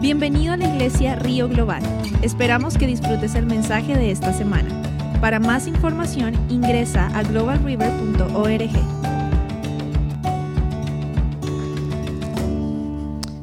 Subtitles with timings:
[0.00, 1.82] Bienvenido a la iglesia Río Global.
[2.22, 4.80] Esperamos que disfrutes el mensaje de esta semana.
[5.20, 8.70] Para más información ingresa a globalriver.org.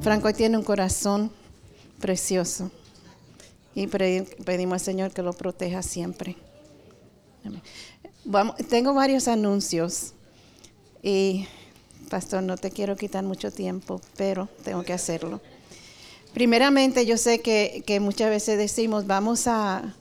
[0.01, 1.29] Franco tiene un corazón
[1.99, 2.71] precioso
[3.73, 6.37] y pedimos al Señor que lo proteja siempre.
[8.69, 10.13] tengo varios anuncios
[11.03, 11.47] y,
[12.09, 15.41] pastor, no te quiero quitar mucho tiempo, pero tengo que hacerlo.
[16.35, 19.95] Primeramente, yo sé que, muchas veces decimos, vamos a,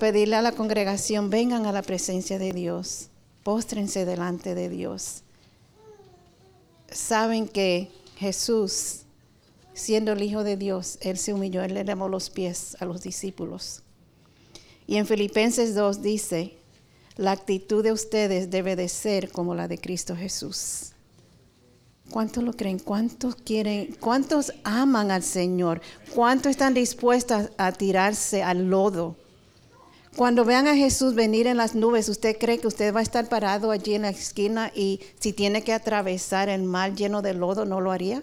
[0.00, 3.10] pedirle a la congregación, vengan a la presencia de Dios,
[3.42, 5.22] póstrense delante de Dios.
[6.90, 9.02] Saben que Jesús,
[9.74, 13.02] siendo el Hijo de Dios, Él se humilló, Él le lavó los pies a los
[13.02, 13.82] discípulos.
[14.86, 16.54] Y en Filipenses 2 dice,
[17.16, 20.92] la actitud de ustedes debe de ser como la de Cristo Jesús.
[22.10, 22.78] ¿Cuántos lo creen?
[22.78, 23.96] ¿Cuántos quieren?
[23.98, 25.80] ¿Cuántos aman al Señor?
[26.14, 29.16] ¿Cuántos están dispuestos a tirarse al lodo?
[30.16, 33.28] Cuando vean a Jesús venir en las nubes, ¿usted cree que usted va a estar
[33.28, 37.66] parado allí en la esquina y si tiene que atravesar el mar lleno de lodo,
[37.66, 38.22] no lo haría?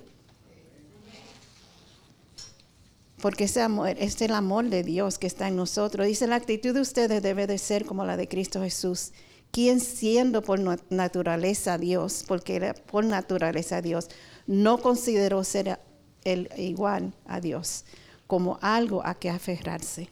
[3.22, 6.08] Porque ese amor es el amor de Dios que está en nosotros.
[6.08, 9.12] Dice, la actitud de ustedes debe de ser como la de Cristo Jesús
[9.54, 10.60] quien siendo por
[10.90, 14.10] naturaleza Dios, porque era por naturaleza Dios,
[14.48, 15.80] no consideró ser
[16.24, 17.86] el igual a Dios
[18.26, 20.10] como algo a que aferrarse.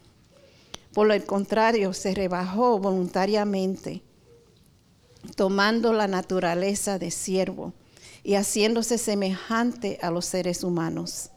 [0.94, 4.04] Por el contrario, se rebajó voluntariamente,
[5.36, 7.74] tomando la naturaleza de siervo
[8.24, 11.32] y haciéndose semejante a los seres humanos.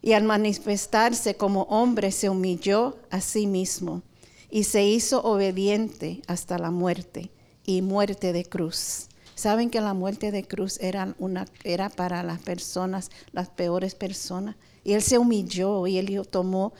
[0.00, 4.02] Y al manifestarse como hombre se humilló a sí mismo
[4.50, 7.30] y se hizo obediente hasta la muerte
[7.64, 9.08] y muerte de cruz.
[9.34, 14.56] Saben que la muerte de cruz era, una, era para las personas, las peores personas.
[14.82, 16.72] Y Él se humilló y Él tomó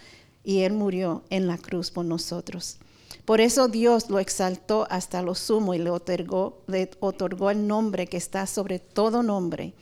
[0.42, 2.78] y Él murió en la cruz por nosotros.
[3.26, 8.06] Por eso Dios lo exaltó hasta lo sumo y le otorgó, le otorgó el nombre
[8.06, 9.74] que está sobre todo nombre,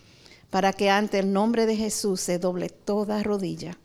[0.51, 3.79] para que ante el nombre de Jesús se doble toda rodilla,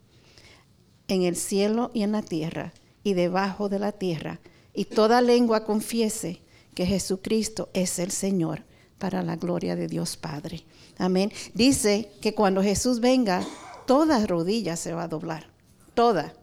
[1.10, 2.74] en el cielo y en la tierra,
[3.04, 4.40] y debajo de la tierra,
[4.74, 6.42] y toda lengua confiese
[6.74, 8.64] que Jesucristo es el Señor
[8.98, 10.64] para la gloria de Dios Padre.
[10.98, 11.32] Amén.
[11.54, 13.46] Dice que cuando Jesús venga,
[13.88, 15.50] toda rodilla se va a doblar,
[15.94, 16.34] toda.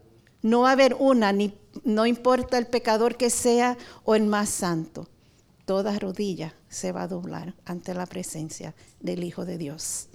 [0.43, 4.49] No va a haber una, ni, no importa el pecador que sea o el más
[4.49, 5.09] santo.
[5.65, 10.09] Toda rodilla se va a doblar ante la presencia del Hijo de Dios.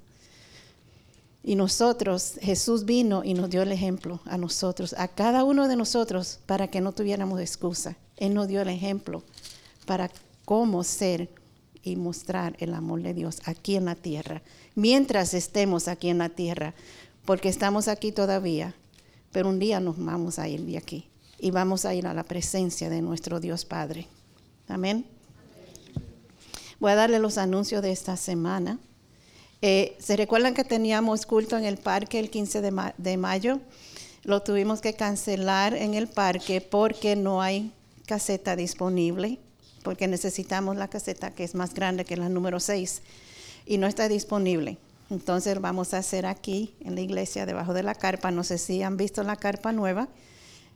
[1.44, 5.76] Y nosotros, Jesús vino y nos dio el ejemplo a nosotros, a cada uno de
[5.76, 7.98] nosotros, para que no tuviéramos excusa.
[8.18, 9.24] Él nos dio el ejemplo
[9.86, 10.12] para
[10.46, 11.30] cómo ser
[11.84, 14.44] y mostrar el amor de Dios aquí en la tierra,
[14.76, 16.76] mientras estemos aquí en la tierra,
[17.26, 18.76] porque estamos aquí todavía,
[19.32, 21.08] pero un día nos vamos a ir de aquí
[21.40, 24.08] y vamos a ir a la presencia de nuestro Dios Padre.
[24.68, 25.06] Amén.
[26.80, 28.80] Voy a darle los anuncios de esta semana.
[29.62, 33.60] Eh, ¿Se recuerdan que teníamos culto en el parque el 15 de, de, mayo?
[34.24, 37.72] Lo tuvimos que cancelar en el parque porque no hay
[38.08, 39.38] caseta disponible,
[39.84, 43.04] porque necesitamos la caseta que es más grande que la número 6
[43.68, 44.78] y no está disponible.
[45.12, 48.32] Entonces vamos a hacer aquí en la iglesia debajo de la carpa.
[48.32, 50.08] No sé si han visto la carpa nueva.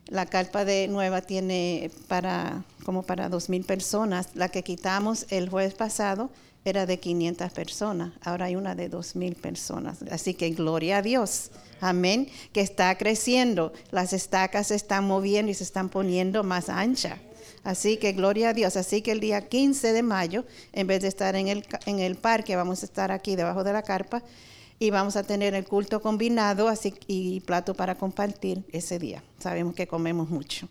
[0.08, 4.30] La carpa de nueva tiene para como para dos mil personas.
[4.36, 6.30] La que quitamos el jueves pasado
[6.66, 10.00] era de 500 personas, ahora hay una de 2.000 personas.
[10.10, 15.54] Así que gloria a Dios, amén, que está creciendo, las estacas se están moviendo y
[15.54, 17.20] se están poniendo más ancha.
[17.64, 18.78] Así que gloria a Dios.
[18.78, 22.16] Así que el día 15 de mayo, en vez de estar en el, en el
[22.16, 24.24] parque, vamos a estar aquí debajo de la carpa
[24.80, 29.24] y vamos a tener el culto combinado así, y plato para compartir ese día.
[29.40, 30.68] Sabemos que comemos mucho.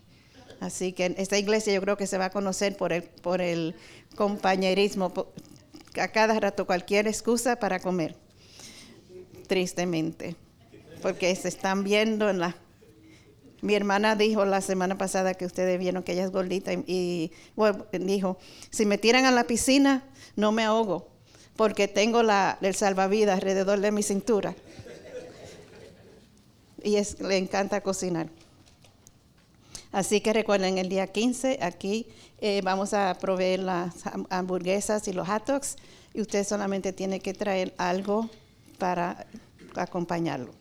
[0.59, 3.75] Así que esta iglesia yo creo que se va a conocer por el, por el
[4.15, 5.11] compañerismo,
[5.99, 8.15] a cada rato cualquier excusa para comer,
[9.47, 10.35] tristemente,
[11.01, 12.55] porque se están viendo en la...
[13.61, 17.31] Mi hermana dijo la semana pasada que ustedes vieron que ella es gordita y,
[17.93, 18.37] dijo,
[18.69, 20.03] si me tiran a la piscina,
[20.35, 21.09] no me ahogo,
[21.55, 24.55] porque tengo la, el salvavidas alrededor de mi cintura.
[26.83, 28.27] Y le encanta cocinar.
[29.91, 32.07] Así que recuerden, el día 15 aquí
[32.39, 33.93] eh, vamos a proveer las
[34.29, 35.77] hamburguesas y los hot dogs
[36.13, 38.29] y usted solamente tiene que traer algo
[38.77, 39.25] para
[39.75, 40.53] acompañarlo.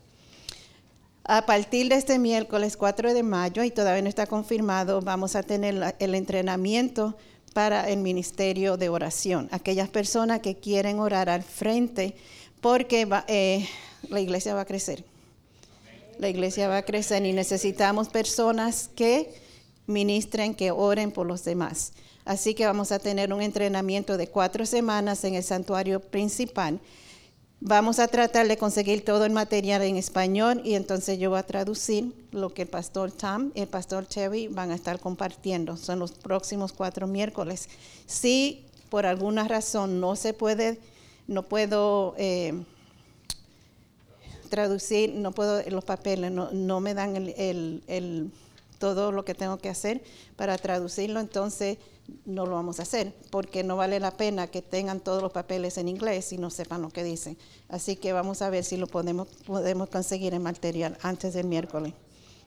[1.25, 5.43] A partir de este miércoles 4 de mayo, y todavía no está confirmado, vamos a
[5.43, 7.17] tener el entrenamiento
[7.55, 9.49] para el ministerio de oración.
[9.53, 12.15] Aquellas personas que quieren orar al frente
[12.61, 13.67] porque eh,
[14.11, 15.05] la iglesia va a crecer
[16.19, 19.33] La iglesia va a crecer y necesitamos personas que
[19.87, 21.93] ministren, que oren por los demás.
[22.25, 26.81] Así que vamos a tener un entrenamiento de cuatro semanas en el santuario principal.
[27.61, 31.45] Vamos a tratar de conseguir todo el material en español y entonces yo voy a
[31.45, 35.77] traducir lo que el pastor Tom y el pastor Chevy van a estar compartiendo.
[35.77, 37.69] Son los próximos cuatro miércoles.
[38.07, 40.79] Si por alguna razón no se puede,
[41.27, 42.63] no puedo eh,
[44.51, 48.31] traducir, no puedo los papeles, no, me dan el,
[48.85, 50.03] todo lo que tengo que hacer
[50.37, 51.79] para traducirlo, entonces
[52.27, 55.79] no lo vamos a hacer, porque no vale la pena que tengan todos los papeles
[55.79, 57.39] en inglés y no sepan lo que dicen.
[57.71, 61.95] Así que vamos a ver si lo podemos, podemos conseguir en material antes del miércoles,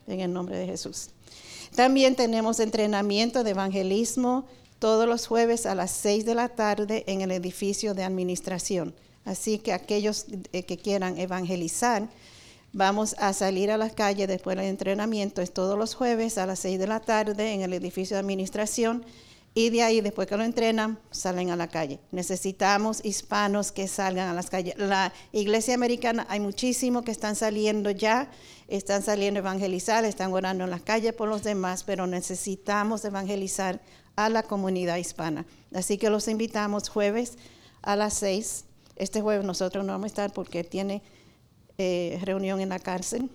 [0.06, 1.10] en el nombre de Jesús.
[1.76, 4.46] También tenemos entrenamiento de evangelismo
[4.78, 8.94] todos los jueves a las 6 de la tarde en el edificio de administración.
[9.26, 12.08] Así que aquellos eh, que quieran evangelizar,
[12.78, 16.60] vamos a salir a las calles después del entrenamiento, es todos los jueves a las
[16.60, 19.04] 6 de la tarde en el edificio de administración
[19.56, 22.00] y de ahí, después que lo entrenan, salen a la calle.
[22.12, 24.78] Necesitamos hispanos que salgan a las calles.
[24.78, 28.30] La iglesia americana, hay muchísimos que están saliendo ya,
[28.68, 33.82] están saliendo a evangelizar, están orando en las calles por los demás, pero necesitamos evangelizar
[34.16, 35.48] a la comunidad hispana.
[35.74, 37.40] Así que los invitamos jueves
[37.82, 38.66] a las seis.
[38.96, 41.02] Este jueves nosotros no vamos a estar porque tiene
[41.78, 43.30] eh, reunión en la cárcel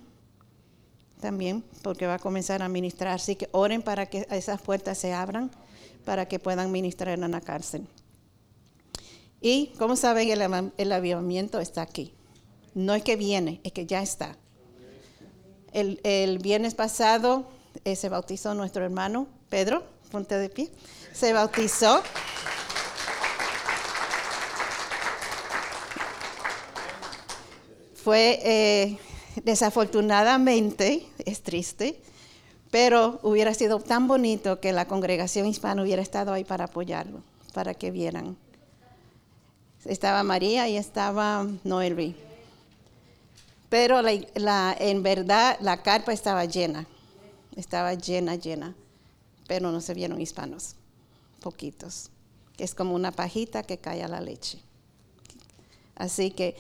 [1.21, 3.15] también, porque va a comenzar a ministrar.
[3.15, 5.51] Así que oren para que esas puertas se abran,
[6.05, 7.87] para que puedan ministrar en la cárcel.
[9.41, 12.13] Y como saben, el, el avivamiento está aquí.
[12.75, 14.37] No es que viene, es que ya está.
[15.73, 17.47] El, el viernes pasado
[17.85, 20.71] eh, se bautizó nuestro hermano Pedro ponte de pie,
[21.13, 22.03] se bautizó.
[28.03, 28.99] Fue eh,
[29.45, 32.01] desafortunadamente, es triste,
[32.71, 37.23] pero hubiera sido tan bonito que la congregación hispana hubiera estado ahí para apoyarlo,
[37.53, 38.37] para que vieran.
[39.85, 42.15] Estaba María y estaba Noelby.
[43.69, 46.87] Pero en verdad la carpa estaba llena,
[47.57, 48.75] estaba llena, llena
[49.47, 50.77] pero no se vieron hispanos,
[51.41, 52.11] poquitos,
[52.59, 54.59] es como una pajita que cae a la leche.
[55.95, 56.57] Así que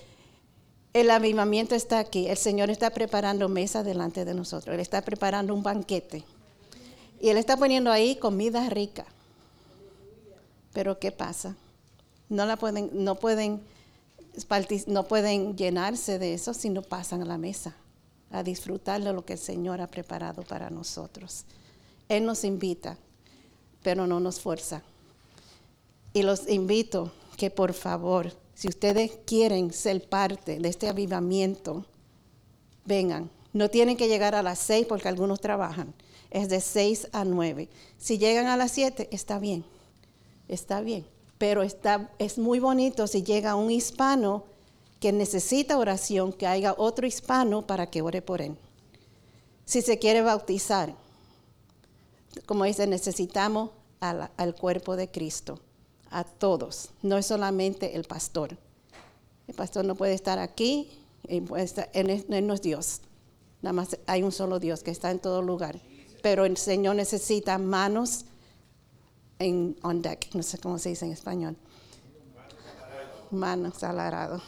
[0.93, 5.55] el avivamiento está aquí, el Señor está preparando mesa delante de nosotros, Él está preparando
[5.55, 6.25] un banquete
[7.21, 9.06] y Él está poniendo ahí comida rica.
[10.73, 11.56] Pero ¿qué pasa?
[12.29, 13.62] No, la pueden, no, pueden,
[14.87, 17.75] no pueden llenarse de eso si no pasan a la mesa
[18.31, 21.44] a disfrutar de lo que el Señor ha preparado para nosotros.
[22.09, 22.97] Él nos invita,
[23.83, 24.83] pero no nos fuerza.
[26.15, 31.87] Y los invito que por favor, si ustedes quieren ser parte de este avivamiento,
[32.85, 33.31] vengan.
[33.53, 35.95] No tienen que llegar a las seis porque algunos trabajan.
[36.31, 37.69] Es de seis a nueve.
[37.99, 39.65] Si llegan a las siete, está bien.
[40.49, 41.07] Está bien.
[41.39, 44.45] Pero está, es muy bonito si llega un hispano
[45.01, 48.57] que necesita oración, que haya otro hispano para que ore por él.
[49.65, 50.95] Si se quiere bautizar,
[52.47, 53.71] como dice, necesitamos
[54.01, 55.59] al, cuerpo de Cristo,
[56.12, 58.56] a todos, no es solamente el pastor.
[59.49, 60.91] El pastor no puede estar aquí,
[61.25, 61.44] él,
[62.29, 63.00] no es Dios.
[63.61, 65.81] Nada más hay un solo Dios que está en todo lugar.
[66.22, 68.25] Pero el Señor necesita manos
[69.39, 71.56] en on deck, no sé cómo se dice en español.
[73.31, 74.41] Manos al arado.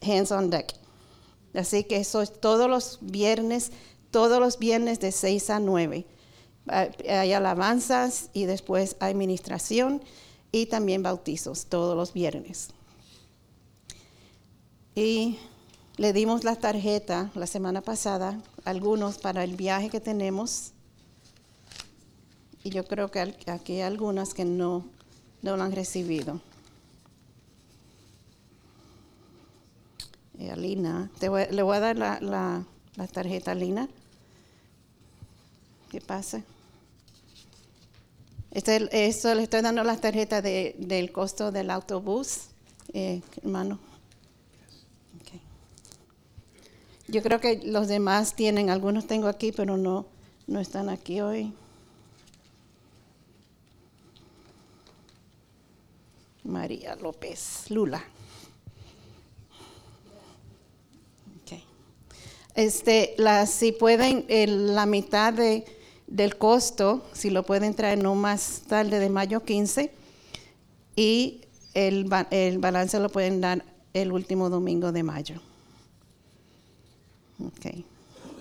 [0.00, 0.74] Hands on deck.
[1.54, 3.72] Así que eso es todos los viernes,
[4.10, 6.06] todos los viernes de 6 a 9
[6.66, 10.02] hay alabanzas y después hay ministración
[10.54, 12.68] y también bautizos todos los viernes.
[14.94, 15.36] Y
[15.96, 20.70] le dimos la tarjeta la semana pasada, algunos para el viaje que tenemos.
[22.62, 24.84] Y yo creo que aquí hay algunas que no,
[25.42, 26.40] no lo han recibido.
[30.38, 33.88] Y a Lina, le voy a dar la, la tarjeta a Lina.
[35.90, 36.44] ¿Qué pasa?
[38.54, 42.50] Este, eso le estoy dando las tarjetas del costo del autobús,
[42.92, 43.80] eh, hermano.
[47.08, 50.06] Yo creo que los demás tienen, algunos tengo aquí, pero no,
[50.46, 51.52] no están aquí hoy.
[56.44, 58.04] María López Lula.
[62.54, 63.16] Este,
[63.48, 64.26] si pueden,
[64.74, 65.64] la mitad de
[66.06, 69.90] del costo, si lo pueden traer no más tarde de mayo 15,
[70.96, 71.40] y
[71.74, 75.40] el, el balance lo pueden dar el último domingo de mayo.
[77.56, 77.84] Okay.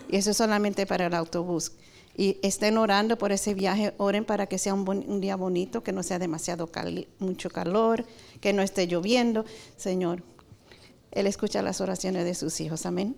[0.09, 1.71] Y eso es solamente para el autobús.
[2.15, 6.03] Y estén orando por ese viaje, oren para que sea un, día bonito, que no
[6.03, 6.69] sea demasiado
[7.17, 8.05] mucho calor,
[8.39, 9.45] que no esté lloviendo.
[9.77, 10.21] Señor,
[11.11, 12.85] Él escucha las oraciones de sus hijos.
[12.85, 13.15] Amén.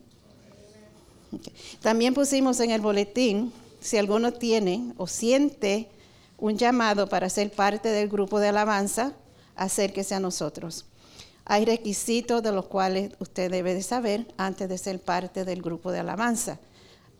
[1.82, 3.52] También pusimos en el boletín,
[3.86, 5.90] si alguno tiene o siente
[6.40, 9.14] un llamado para ser parte del grupo de alabanza,
[9.56, 10.86] acérquese a nosotros.
[11.46, 15.92] Hay requisitos de los cuales usted debe de saber antes de ser parte del grupo
[15.92, 16.60] de alabanza.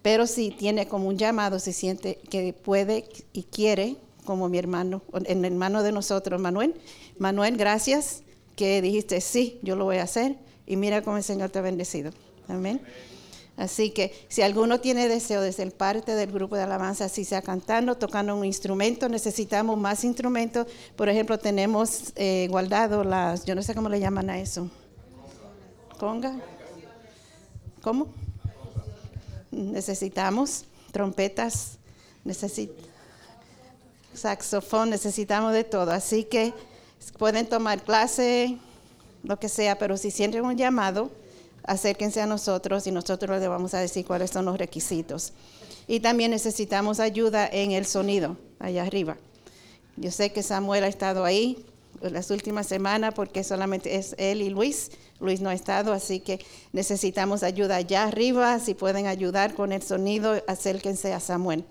[0.02, 5.04] Pero si tiene como un llamado, si siente que puede y quiere, como mi hermano,
[5.26, 6.74] el hermano de nosotros, Manuel.
[7.20, 8.24] Manuel, gracias
[8.56, 10.36] que dijiste, sí, yo lo voy a hacer.
[10.66, 12.10] Y mira cómo el Señor te ha bendecido.
[12.48, 12.82] Amén.
[13.58, 17.42] Así que si alguno tiene deseo de ser parte del grupo de alabanza, si sea
[17.42, 20.68] cantando, tocando un instrumento, necesitamos más instrumentos.
[20.96, 24.70] Por ejemplo, tenemos eh, guardado las, yo no sé cómo le llaman a eso.
[25.98, 26.36] Conga.
[27.82, 28.08] ¿Cómo?
[29.56, 31.78] necesitamos trompetas,
[34.14, 35.92] saxofón, necesitamos de todo.
[35.92, 36.54] Así que
[37.18, 38.58] pueden tomar clase,
[39.24, 41.10] lo que sea, pero si sienten un llamado,
[41.68, 45.34] acérquense a nosotros y nosotros les vamos a decir cuáles son los requisitos.
[45.88, 49.18] Y también necesitamos ayuda en el sonido, allá arriba.
[49.98, 51.66] Yo sé que Samuel ha estado ahí
[52.02, 56.44] las últimas semanas porque solamente es él y Luis, Luis no ha estado, así que
[56.74, 58.60] necesitamos ayuda allá arriba.
[58.60, 61.66] Si pueden ayudar con el sonido, acérquense a Samuel.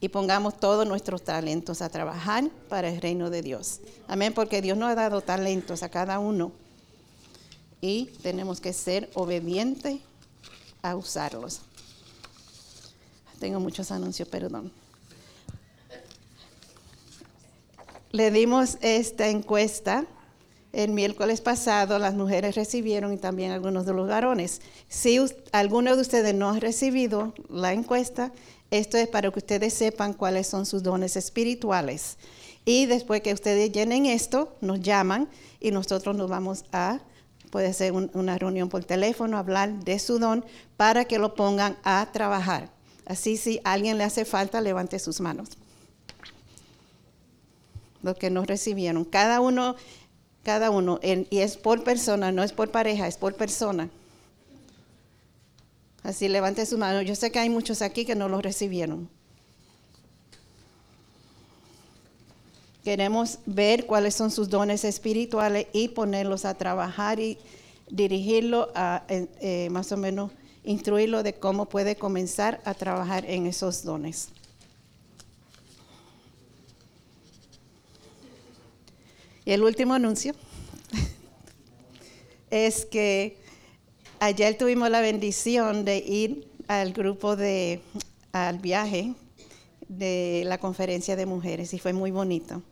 [0.00, 3.80] Y pongamos todos nuestros talentos a trabajar para el reino de Dios.
[4.08, 6.52] Amén, porque Dios nos ha dado talentos a cada uno.
[7.82, 10.00] Y tenemos que ser obedientes
[10.80, 11.60] a usarlos.
[13.38, 14.72] Tengo muchos anuncios, perdón.
[18.12, 20.06] Le dimos esta encuesta
[20.72, 24.62] el miércoles pasado las mujeres recibieron y también algunos de los varones.
[24.88, 25.20] Si
[25.52, 28.32] alguno de ustedes no ha recibido la encuesta,
[28.70, 32.16] esto es para que ustedes sepan cuáles son sus dones espirituales.
[32.64, 35.28] Y después que ustedes llenen esto, nos llaman
[35.60, 37.00] y nosotros nos vamos a,
[37.52, 40.42] puede ser una reunión por teléfono, hablar de su don
[40.78, 42.70] para que lo pongan a trabajar.
[43.04, 45.50] Así si alguien le hace falta, levante sus manos.
[48.02, 49.04] Los que no recibieron.
[49.04, 49.76] Cada uno
[50.42, 53.90] cada uno, y es por persona, no es por pareja, es por persona.
[56.02, 57.00] Así levante su mano.
[57.02, 59.08] Yo sé que hay muchos aquí que no lo recibieron.
[62.84, 67.38] Queremos ver cuáles son sus dones espirituales y ponerlos a trabajar y
[67.88, 70.32] dirigirlo a eh, eh, más o menos
[70.64, 74.30] instruirlo de cómo puede comenzar a trabajar en esos dones.
[79.44, 80.34] Y el último anuncio
[82.50, 83.36] es que
[84.18, 87.80] ayer tuvimos la bendición de ir al grupo de,
[88.32, 89.14] al viaje
[89.88, 92.62] de la conferencia de mujeres y fue muy bonito.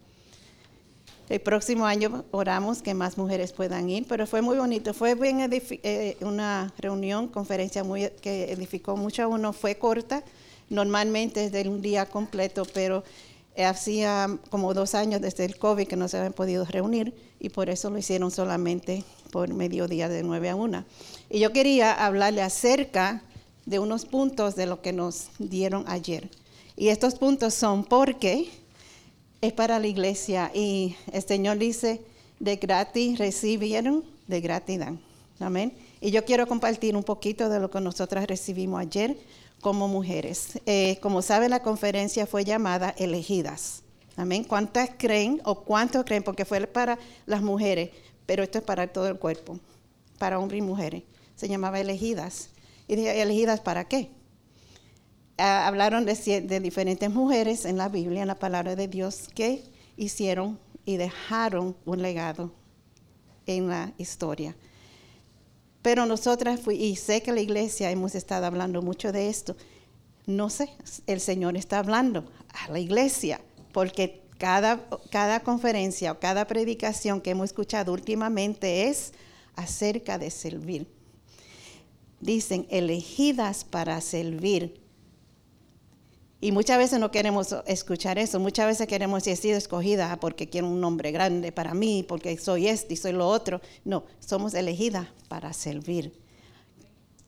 [1.30, 4.92] El próximo año oramos que más mujeres puedan ir, pero fue muy bonito.
[4.92, 9.52] Fue bien eh, una reunión, conferencia muy, que edificó mucho a uno.
[9.52, 10.24] Fue corta,
[10.70, 13.04] normalmente es de un día completo, pero
[13.56, 17.70] hacía como dos años desde el COVID que no se habían podido reunir y por
[17.70, 20.84] eso lo hicieron solamente por mediodía de 9 a 1.
[21.30, 23.22] Y yo quería hablarle acerca
[23.66, 26.28] de unos puntos de lo que nos dieron ayer.
[26.76, 28.50] Y estos puntos son porque
[29.40, 32.02] es para la iglesia y el Señor dice,
[32.38, 35.00] de gratis recibieron, de gratis dan.
[35.38, 35.72] Amén.
[36.00, 39.16] Y yo quiero compartir un poquito de lo que nosotras recibimos ayer
[39.60, 40.58] como mujeres.
[40.66, 43.82] Eh, como sabe, la conferencia fue llamada Elegidas.
[44.16, 44.44] Amén.
[44.44, 46.22] ¿Cuántas creen o cuántos creen?
[46.22, 47.90] Porque fue para las mujeres,
[48.26, 49.58] pero esto es para todo el cuerpo,
[50.18, 51.02] para hombres y mujeres.
[51.36, 52.50] Se llamaba Elegidas.
[52.86, 54.10] Y dije, ¿elegidas para qué?
[55.42, 59.64] Ah, hablaron de, diferentes mujeres en la Biblia, en la palabra de Dios, que
[59.96, 62.52] hicieron y dejaron un legado
[63.46, 64.54] en la historia.
[65.80, 69.56] Pero nosotras, fui, y sé que la iglesia hemos estado hablando mucho de esto,
[70.26, 70.68] no sé,
[71.06, 73.40] el Señor está hablando a la iglesia,
[73.72, 79.14] porque cada, cada conferencia o cada predicación que hemos escuchado últimamente es
[79.56, 80.86] acerca de servir.
[82.20, 84.79] Dicen, elegidas para servir.
[86.42, 90.48] Y muchas veces no queremos escuchar eso, muchas veces queremos decir, he sido escogida porque
[90.48, 93.60] quiero un nombre grande para mí, porque soy este y soy lo otro.
[93.84, 96.18] No, somos elegidas para servir.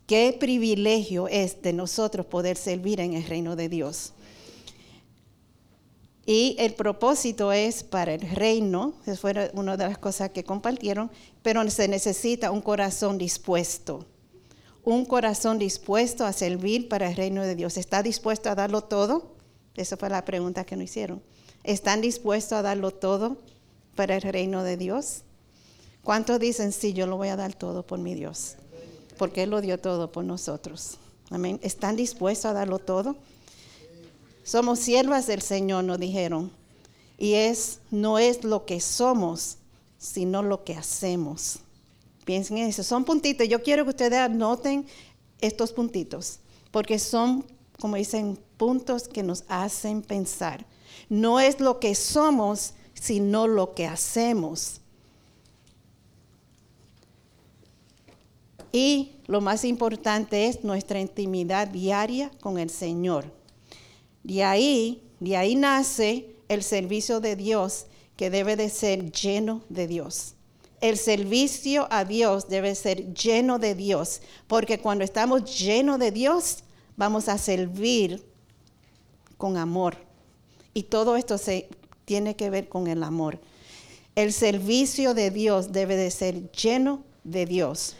[0.06, 4.14] Qué privilegio es de nosotros poder servir en el reino de Dios.
[6.24, 11.10] Y el propósito es para el reino, esa fue una de las cosas que compartieron,
[11.42, 14.06] pero se necesita un corazón dispuesto,
[14.84, 17.76] un corazón dispuesto a servir para el reino de Dios.
[17.76, 19.32] ¿Está dispuesto a darlo todo?
[19.74, 21.22] Esa fue la pregunta que nos hicieron.
[21.64, 23.36] ¿Están dispuestos a darlo todo
[23.94, 25.22] para el reino de Dios?
[26.02, 28.56] ¿Cuántos dicen, sí, yo lo voy a dar todo por mi Dios?
[29.18, 30.98] Porque Él lo dio todo por nosotros.
[31.30, 31.60] Amén.
[31.62, 33.16] ¿Están dispuestos a darlo todo?
[34.42, 36.50] Somos siervas del Señor, nos dijeron.
[37.16, 39.58] Y es, no es lo que somos,
[39.98, 41.60] sino lo que hacemos.
[42.24, 42.82] Piensen en eso.
[42.82, 43.48] Son puntitos.
[43.48, 44.86] Yo quiero que ustedes anoten
[45.40, 46.38] estos puntitos,
[46.70, 47.44] porque son,
[47.80, 50.64] como dicen, puntos que nos hacen pensar.
[51.08, 54.80] No es lo que somos, sino lo que hacemos.
[58.72, 63.26] Y lo más importante es nuestra intimidad diaria con el Señor.
[64.22, 67.86] De ahí, de ahí nace el servicio de Dios
[68.16, 70.34] que debe de ser lleno de Dios.
[70.82, 76.64] El servicio a Dios debe ser lleno de Dios, porque cuando estamos llenos de Dios,
[76.96, 78.20] vamos a servir
[79.38, 79.96] con amor.
[80.74, 81.68] Y todo esto se
[82.04, 83.38] tiene que ver con el amor.
[84.16, 87.94] El servicio de Dios debe de ser lleno de Dios.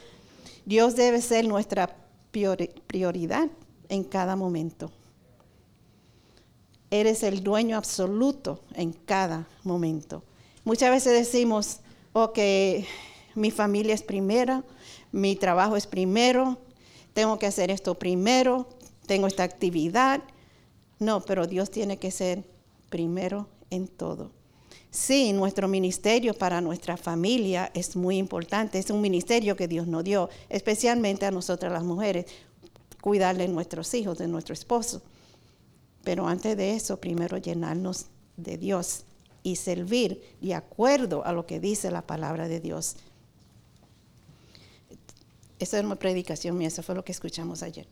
[0.65, 1.95] Dios debe ser nuestra
[2.31, 3.47] prioridad
[3.87, 4.91] en cada momento.
[6.91, 10.21] Eres el dueño absoluto en cada momento.
[10.65, 11.79] Muchas veces decimos,
[12.13, 12.39] ok,
[13.35, 14.63] mi familia es primera,
[15.11, 16.57] mi trabajo es primero,
[17.13, 18.67] tengo que hacer esto primero,
[19.05, 20.21] tengo esta actividad.
[20.99, 22.43] No, pero Dios tiene que ser
[22.89, 24.31] primero en todo.
[24.89, 28.77] Sí, nuestro ministerio para nuestra familia es muy importante.
[28.77, 32.25] Es un ministerio que Dios nos dio, especialmente a nosotras las mujeres,
[33.01, 35.01] cuidarle de nuestros hijos, de nuestro esposo.
[36.03, 38.05] Pero antes de eso, primero llenarnos
[38.37, 39.05] de Dios
[39.43, 42.95] y servir de acuerdo a lo que dice la palabra de Dios.
[45.59, 47.87] Esa es una predicación mía, eso fue lo que escuchamos ayer.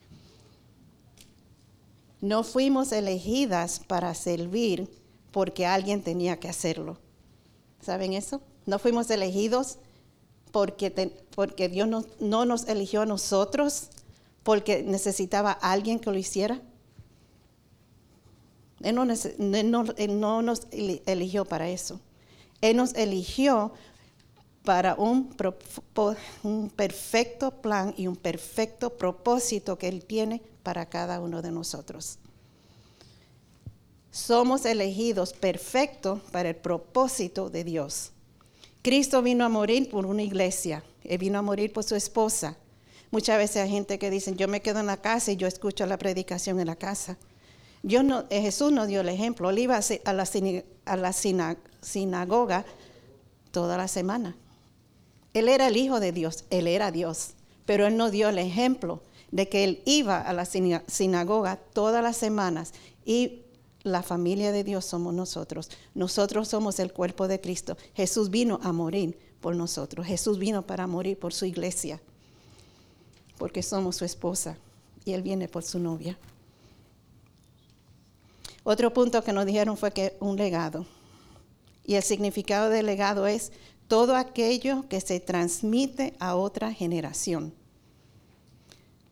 [2.22, 4.90] No fuimos elegidas para servir
[5.32, 6.98] porque alguien tenía que hacerlo.
[7.82, 8.42] ¿Saben eso?
[8.66, 9.78] No fuimos elegidos
[10.52, 11.88] porque, porque Dios
[12.20, 13.88] no, nos eligió a nosotros,
[14.44, 16.62] porque necesitaba a alguien que lo hiciera.
[18.84, 22.00] Él no, no, nos eligió para eso.
[22.62, 23.74] Él nos eligió
[24.64, 25.36] para un,
[26.44, 32.20] un, perfecto plan y un perfecto propósito que Él tiene para cada uno de nosotros
[34.12, 38.12] somos elegidos perfectos para el propósito de Dios.
[38.82, 42.58] Cristo vino a morir por una iglesia, Él vino a morir por su esposa.
[43.10, 45.86] Muchas veces hay gente que dice, yo me quedo en la casa y yo escucho
[45.86, 47.18] la predicación en la casa.
[47.84, 50.28] No, eh, Jesús dio el ejemplo, Él iba a la,
[50.96, 52.66] la sinagoga
[53.52, 54.36] toda la semana.
[55.34, 57.32] Él era el Hijo de Dios, Él era Dios,
[57.66, 62.18] pero Él nos dio el ejemplo de que Él iba a la sinagoga todas las
[62.18, 62.74] semanas
[63.06, 63.44] y
[63.84, 65.70] la familia de Dios somos nosotros.
[65.96, 67.78] Nosotros somos el cuerpo de Cristo.
[67.96, 70.06] Jesús vino a morir por nosotros.
[70.06, 72.00] Jesús vino para morir por su iglesia,
[73.38, 74.58] porque somos su esposa
[75.04, 76.18] y Él viene por su novia.
[78.64, 80.86] Otro punto que nos dijeron fue que un legado.
[81.84, 83.52] Y el significado del legado es
[83.88, 87.54] todo aquello que se transmite a otra generación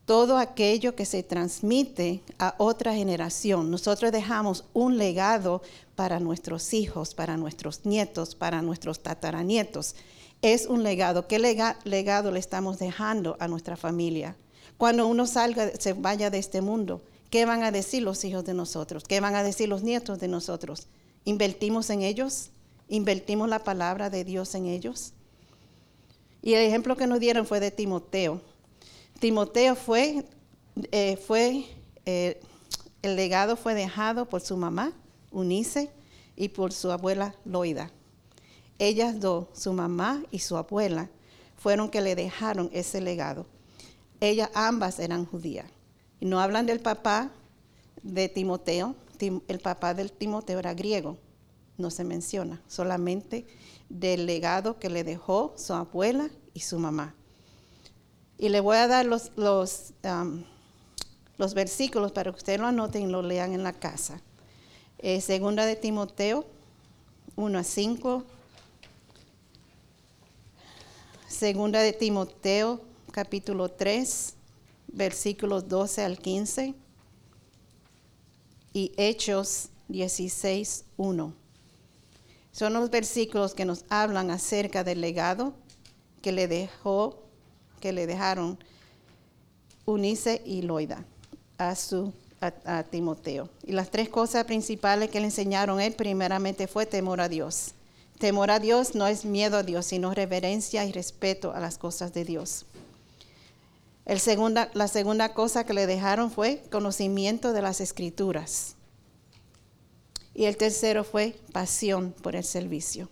[0.09, 3.69] todo aquello que se transmite a otra generación.
[3.69, 5.61] Nosotros dejamos un legado
[5.95, 9.93] para nuestros hijos, para nuestros nietos, para nuestros tataranietos.
[10.41, 11.27] Es un legado.
[11.27, 14.35] ¿Qué legado le estamos dejando a nuestra familia?
[14.79, 18.53] Cuando uno salga, se vaya de este mundo, ¿qué van a decir los hijos de
[18.53, 19.03] nosotros?
[19.03, 20.87] ¿Qué van a decir los nietos de nosotros?
[21.25, 22.49] ¿Invertimos en ellos?
[22.87, 25.13] ¿Invertimos la palabra de Dios en ellos?
[26.41, 28.41] Y el ejemplo que nos dieron fue de Timoteo.
[29.19, 30.25] Timoteo fue,
[30.91, 31.65] eh, fue
[32.05, 32.41] eh,
[33.01, 34.93] el legado fue dejado por su mamá,
[35.31, 35.91] Unice,
[36.35, 37.91] y por su abuela Loida.
[38.79, 41.09] Ellas dos, su mamá y su abuela,
[41.57, 43.45] fueron que le dejaron ese legado.
[44.21, 45.65] Ellas ambas eran judías.
[46.19, 47.31] Y no hablan del papá
[48.03, 51.17] de Timoteo, el papá del Timoteo era griego,
[51.77, 53.45] no se menciona, solamente
[53.89, 57.15] del legado que le dejó su abuela y su mamá.
[58.37, 59.93] Y le voy a dar los, los,
[61.37, 64.21] los versículos para que ustedes lo anoten y lo lean en la casa.
[64.99, 66.45] Eh, segunda de Timoteo
[67.35, 68.23] 1 a 5.
[71.27, 74.33] Segunda de Timoteo capítulo 3,
[74.93, 76.75] versículos 12 al 15.
[78.73, 81.33] Y Hechos 16, 1.
[82.51, 85.53] Son los versículos que nos hablan acerca del legado
[86.21, 87.23] que le dejó
[87.79, 88.59] que le dejaron
[89.85, 91.05] Unice y Loida
[91.57, 93.49] a, su, a, Timoteo.
[93.65, 97.73] Y las tres cosas principales que le enseñaron él primeramente fue temor a Dios.
[98.19, 102.13] Temor a Dios no es miedo a Dios, sino reverencia y respeto a las cosas
[102.13, 102.65] de Dios.
[104.09, 108.75] La segunda cosa que le dejaron fue conocimiento de las escrituras.
[110.33, 113.07] Y el tercero fue pasión por el servicio.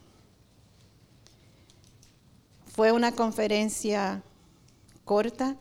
[2.74, 4.24] Fue una conferencia
[5.06, 5.56] corta,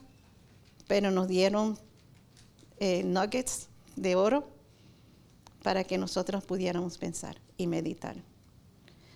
[0.86, 1.78] pero nos dieron
[2.78, 4.48] eh, nuggets de oro
[5.62, 8.16] para que nosotros pudiéramos pensar y meditar.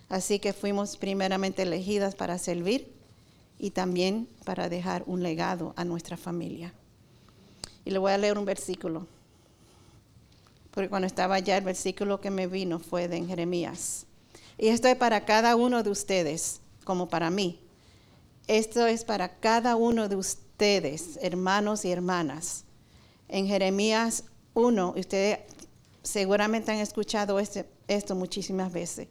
[0.07, 3.00] Así que fuimos primeramente elegidas para servir
[3.61, 6.73] y también para dejar un legado a nuestra familia.
[7.85, 9.05] Y le voy a leer un versículo,
[10.71, 14.07] porque cuando estaba allá el versículo que me vino fue de Jeremías.
[14.57, 17.59] Y esto es para cada uno de ustedes, como para mí.
[18.47, 22.63] Esto es para cada uno de ustedes, hermanos y hermanas.
[23.27, 24.23] En Jeremías
[24.55, 25.37] 1, ustedes
[26.01, 29.07] seguramente han escuchado este, esto muchísimas veces.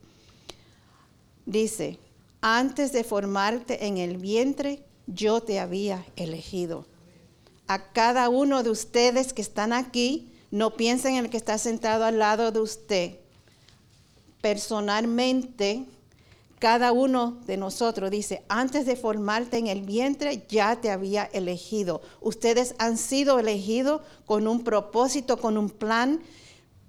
[1.46, 2.00] Dice,
[2.40, 6.86] antes de formarte en el vientre, yo te había elegido.
[7.66, 12.04] A cada uno de ustedes que están aquí, no piensen en el que está sentado
[12.04, 13.18] al lado de usted.
[14.40, 15.84] Personalmente,
[16.58, 22.02] cada uno de nosotros dice, antes de formarte en el vientre ya te había elegido.
[22.20, 26.20] Ustedes han sido elegidos con un propósito, con un plan,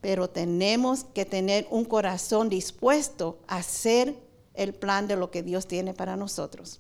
[0.02, 4.16] pero tenemos que tener un corazón dispuesto a hacer
[4.54, 6.80] el plan de lo que Dios tiene para nosotros.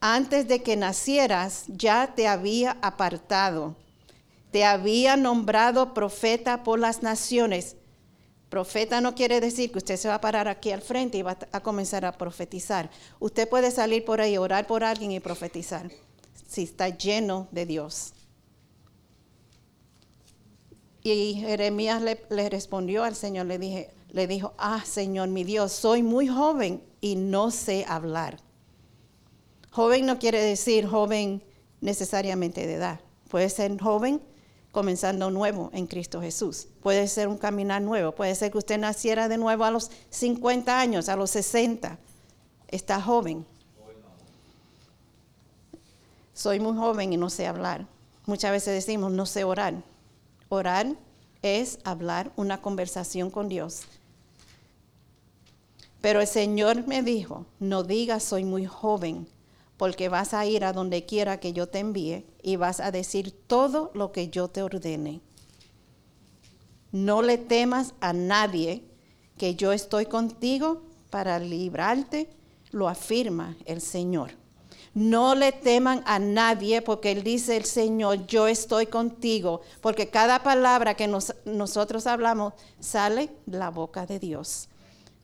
[0.00, 3.76] Antes de que nacieras ya te había apartado,
[4.50, 7.76] te había nombrado profeta por las naciones
[8.48, 11.36] Profeta no quiere decir que usted se va a parar aquí al frente y va
[11.50, 12.90] a comenzar a profetizar.
[13.18, 15.90] Usted puede salir por ahí, orar por alguien y profetizar,
[16.48, 18.12] si está lleno de Dios.
[21.02, 26.02] Y Jeremías le, respondió al Señor, le, dije, le dijo, ah, Señor mi Dios, soy
[26.02, 28.38] muy joven y no sé hablar.
[29.70, 31.42] Joven no quiere decir joven
[31.80, 33.00] necesariamente de edad.
[33.28, 34.22] Puede ser joven
[34.72, 36.68] comenzando nuevo en Cristo Jesús.
[36.82, 40.78] Puede ser un caminar nuevo, puede ser que usted naciera de nuevo a los 50
[40.78, 41.98] años, a los 60.
[42.68, 43.46] Está joven.
[46.34, 47.86] Soy muy joven y no sé hablar.
[48.26, 49.74] Muchas veces decimos, no sé orar.
[50.48, 50.94] Orar
[51.46, 53.82] es hablar una conversación con Dios.
[56.00, 59.26] Pero el Señor me dijo, no digas soy muy joven,
[59.76, 63.32] porque vas a ir a donde quiera que yo te envíe y vas a decir
[63.46, 65.20] todo lo que yo te ordene.
[66.92, 68.84] No le temas a nadie,
[69.36, 72.30] que yo estoy contigo para librarte,
[72.70, 74.45] lo afirma el Señor.
[74.96, 80.42] No le teman a nadie porque Él dice el Señor, yo estoy contigo, porque cada
[80.42, 84.68] palabra que nosotros hablamos sale de la boca de Dios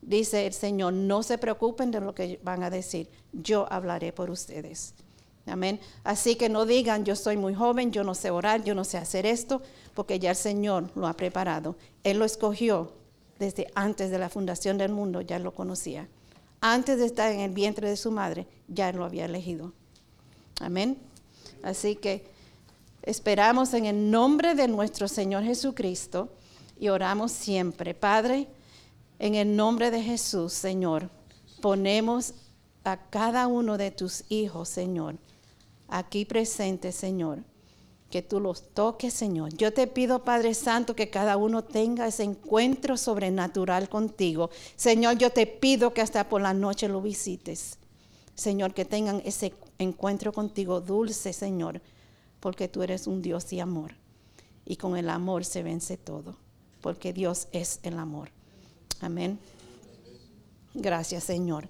[0.05, 4.29] dice el Señor, no se preocupen de lo que van a decir, yo hablaré por
[4.29, 4.93] ustedes.
[5.45, 5.79] Amén.
[6.03, 8.97] Así que no digan, yo soy muy joven, yo no sé orar, yo no sé
[8.97, 9.61] hacer esto,
[9.93, 11.75] porque ya el Señor lo ha preparado.
[12.03, 12.93] Él lo escogió
[13.39, 16.07] desde antes de la fundación del mundo, ya lo conocía.
[16.65, 19.73] Antes de estar en el vientre de su madre, ya lo había elegido.
[20.61, 20.97] Amén.
[21.61, 22.25] Así que
[23.01, 26.29] esperamos en el nombre de nuestro Señor Jesucristo
[26.79, 27.93] y oramos siempre.
[27.93, 28.47] Padre,
[29.19, 31.09] en el nombre de Jesús, Señor,
[31.59, 32.33] ponemos
[32.85, 35.17] a cada uno de tus hijos, Señor,
[35.89, 37.39] aquí presentes, Señor,
[38.13, 39.57] que tú los toques, Señor.
[39.57, 44.51] Yo te pido, Padre Santo, que cada uno tenga ese encuentro sobrenatural contigo.
[44.75, 47.79] Señor, yo te pido que hasta por la noche lo visites.
[48.35, 51.81] Señor, que tengan ese encuentro contigo dulce, Señor,
[52.39, 53.95] porque tú eres un Dios y amor.
[54.63, 56.37] Y con el amor se vence todo,
[56.81, 58.29] porque Dios es el amor.
[59.01, 59.39] Amén.
[60.75, 61.67] Gracias, Señor.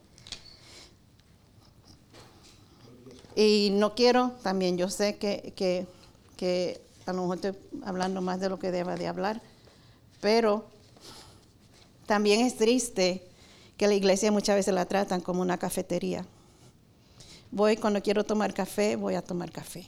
[3.33, 5.87] Y no quiero, también yo sé que,
[7.05, 9.41] a lo mejor estoy hablando más de lo que deba de hablar,
[10.21, 10.65] pero
[12.05, 13.23] también es triste
[13.77, 16.25] que la iglesia muchas veces la tratan como una cafetería.
[17.51, 19.87] Voy cuando quiero tomar café, voy a tomar café.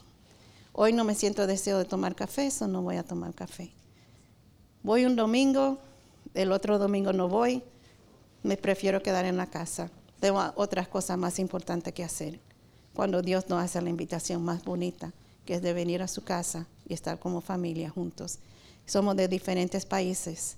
[0.72, 3.70] Hoy no me siento deseo de tomar café, eso no voy a tomar café.
[4.82, 5.78] Voy un domingo,
[6.34, 7.62] el otro domingo no voy,
[8.42, 9.90] me prefiero quedar en la casa.
[10.20, 12.38] Tengo otras cosas más importantes que hacer.
[12.94, 15.12] Cuando Dios nos hace la invitación más bonita,
[15.46, 18.40] que es de venir a su casa y estar como familia juntos.
[18.84, 20.56] Somos de diferentes países,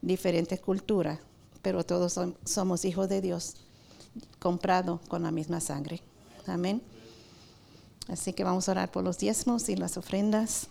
[0.00, 1.18] diferentes culturas,
[1.62, 3.56] pero todos somos hijos de Dios,
[4.38, 6.00] comprados con la misma sangre.
[6.46, 6.82] Amén.
[8.06, 10.68] Así que vamos a orar por los diezmos y las ofrendas.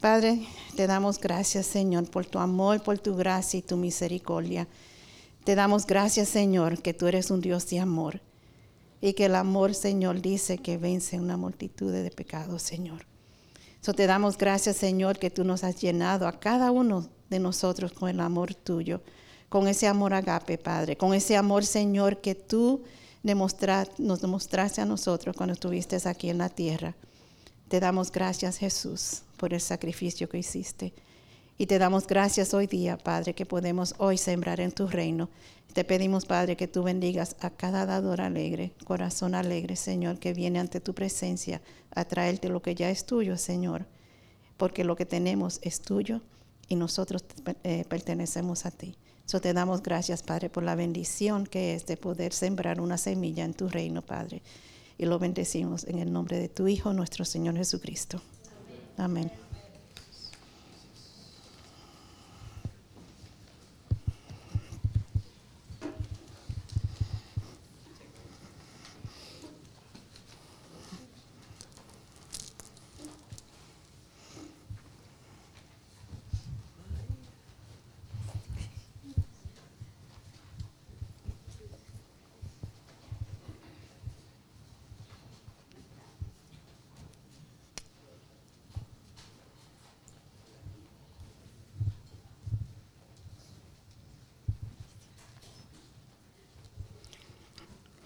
[0.00, 4.66] Padre, te damos gracias, Señor, por tu amor, por tu gracia y tu misericordia.
[5.44, 8.20] Te damos gracias, Señor, que tú eres un Dios de amor
[9.02, 13.04] y que el amor, Señor, dice que vence una multitud de pecados, Señor.
[13.80, 17.92] So te damos gracias, Señor, que tú nos has llenado a cada uno de nosotros
[17.92, 19.02] con el amor tuyo,
[19.48, 22.84] con ese amor agape, Padre, con ese amor, Señor, que tú
[23.24, 26.94] nos demostraste a nosotros cuando estuviste aquí en la tierra.
[27.66, 30.94] Te damos gracias, Jesús, por el sacrificio que hiciste.
[31.58, 35.28] Y te damos gracias hoy día, Padre, que podemos hoy sembrar en tu reino.
[35.72, 40.58] Te pedimos, Padre, que tú bendigas a cada dador alegre, corazón alegre, Señor, que viene
[40.58, 41.62] ante tu presencia
[41.94, 43.86] a traerte lo que ya es tuyo, Señor,
[44.56, 46.20] porque lo que tenemos es tuyo
[46.68, 47.24] y nosotros
[47.64, 48.96] eh, pertenecemos a ti.
[49.24, 53.44] So te damos gracias, Padre, por la bendición que es de poder sembrar una semilla
[53.44, 54.42] en tu reino, Padre.
[54.98, 58.20] Y lo bendecimos en el nombre de tu Hijo, nuestro Señor Jesucristo.
[58.96, 59.41] Amén.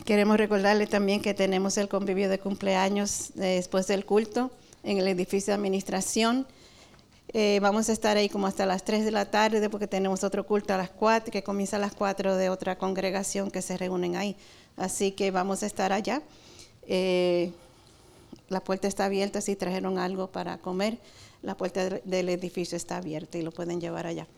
[0.06, 4.52] Queremos recordarle también que tenemos el convivio de cumpleaños después del culto
[4.84, 6.46] en el edificio de administración.
[7.32, 10.46] Eh, vamos a estar ahí como hasta las 3 de la tarde porque tenemos otro
[10.46, 14.14] culto a las 4 que comienza a las 4 de otra congregación que se reúnen
[14.14, 14.36] ahí.
[14.76, 16.22] Así que vamos a estar allá.
[16.86, 17.50] Eh,
[18.48, 20.98] la puerta está abierta si trajeron algo para comer.
[21.42, 24.28] La puerta del edificio está abierta y lo pueden llevar allá.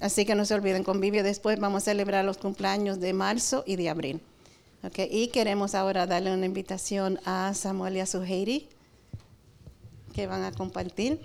[0.00, 3.76] Así que no se olviden, convivio después vamos a celebrar los cumpleaños de marzo y
[3.76, 4.20] de abril.
[5.10, 8.68] Y queremos ahora darle una invitación a Samuel y a Suheiri,
[10.14, 11.20] que van a compartir.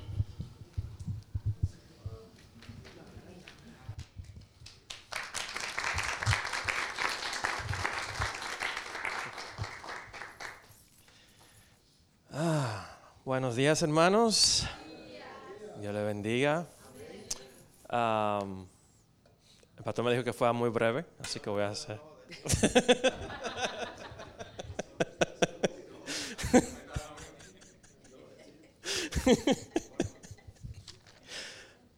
[12.31, 14.65] Ah, buenos días hermanos.
[15.81, 16.67] Dios le bendiga.
[17.89, 18.67] el
[19.83, 21.99] pastor me dijo que fuera muy breve, así que voy a hacer.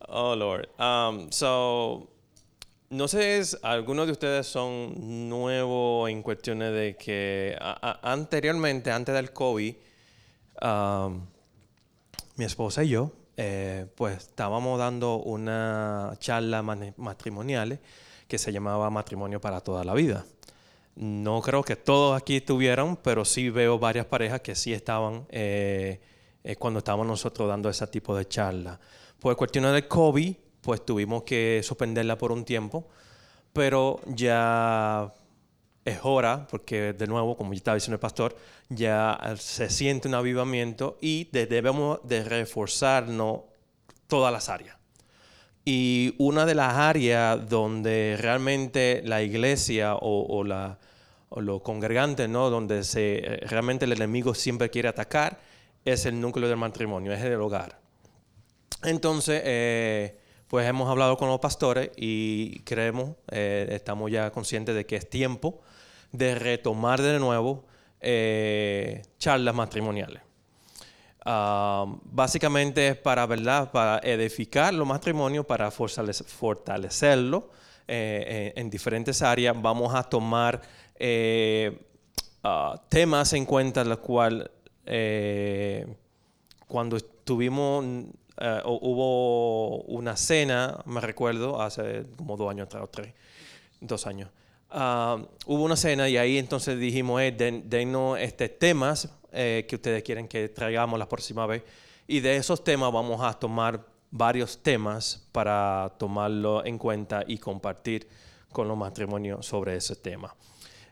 [0.07, 0.69] oh Lord.
[0.79, 2.07] Um, so,
[2.89, 9.33] no sé si algunos de ustedes son nuevos en cuestiones de que anteriormente, antes del
[9.33, 9.75] COVID,
[10.61, 11.27] um,
[12.37, 17.79] mi esposa y yo eh, pues estábamos dando una charla matrimonial
[18.27, 20.25] que se llamaba Matrimonio para toda la vida.
[20.95, 25.99] No creo que todos aquí estuvieran, pero sí veo varias parejas que sí estaban eh,
[26.43, 28.79] eh, cuando estábamos nosotros dando ese tipo de charla.
[29.19, 32.87] Por cuestiones de COVID, pues tuvimos que suspenderla por un tiempo,
[33.51, 35.11] pero ya
[35.85, 38.35] es hora, porque de nuevo, como ya estaba diciendo el pastor,
[38.69, 43.41] ya se siente un avivamiento y debemos de reforzarnos
[44.07, 44.77] todas las áreas.
[45.65, 50.77] Y una de las áreas donde realmente la iglesia o, la,
[51.35, 52.49] los congregantes, ¿no?
[52.49, 55.39] donde se, realmente el enemigo siempre quiere atacar,
[55.85, 57.79] es el núcleo del matrimonio, es el hogar.
[58.83, 60.19] Entonces, eh,
[60.53, 65.09] pues hemos hablado con los pastores y creemos, eh, estamos ya conscientes de que es
[65.09, 65.61] tiempo
[66.11, 67.65] de retomar de nuevo
[67.99, 70.21] eh, charlas matrimoniales.
[71.25, 73.71] Ah, básicamente es para, ¿verdad?
[73.71, 77.49] para edificar los matrimonios, para fortalecerlo
[77.87, 79.59] eh, en, diferentes áreas.
[79.59, 80.61] Vamos a tomar
[82.43, 84.51] ah, temas en cuenta, los cuales
[86.67, 87.85] cuando estuvimos,
[88.65, 93.13] hubo una cena, me recuerdo, hace como dos años atrás o tres,
[93.79, 94.29] dos años.
[94.75, 100.01] Ah, hubo una cena y ahí entonces dijimos, eh, denos este, temas eh, que ustedes
[100.01, 101.61] quieren que traigamos la próxima vez.
[102.07, 108.07] Y de esos temas vamos a tomar varios temas para tomarlo en cuenta y compartir
[108.51, 110.35] con los matrimonios sobre ese tema.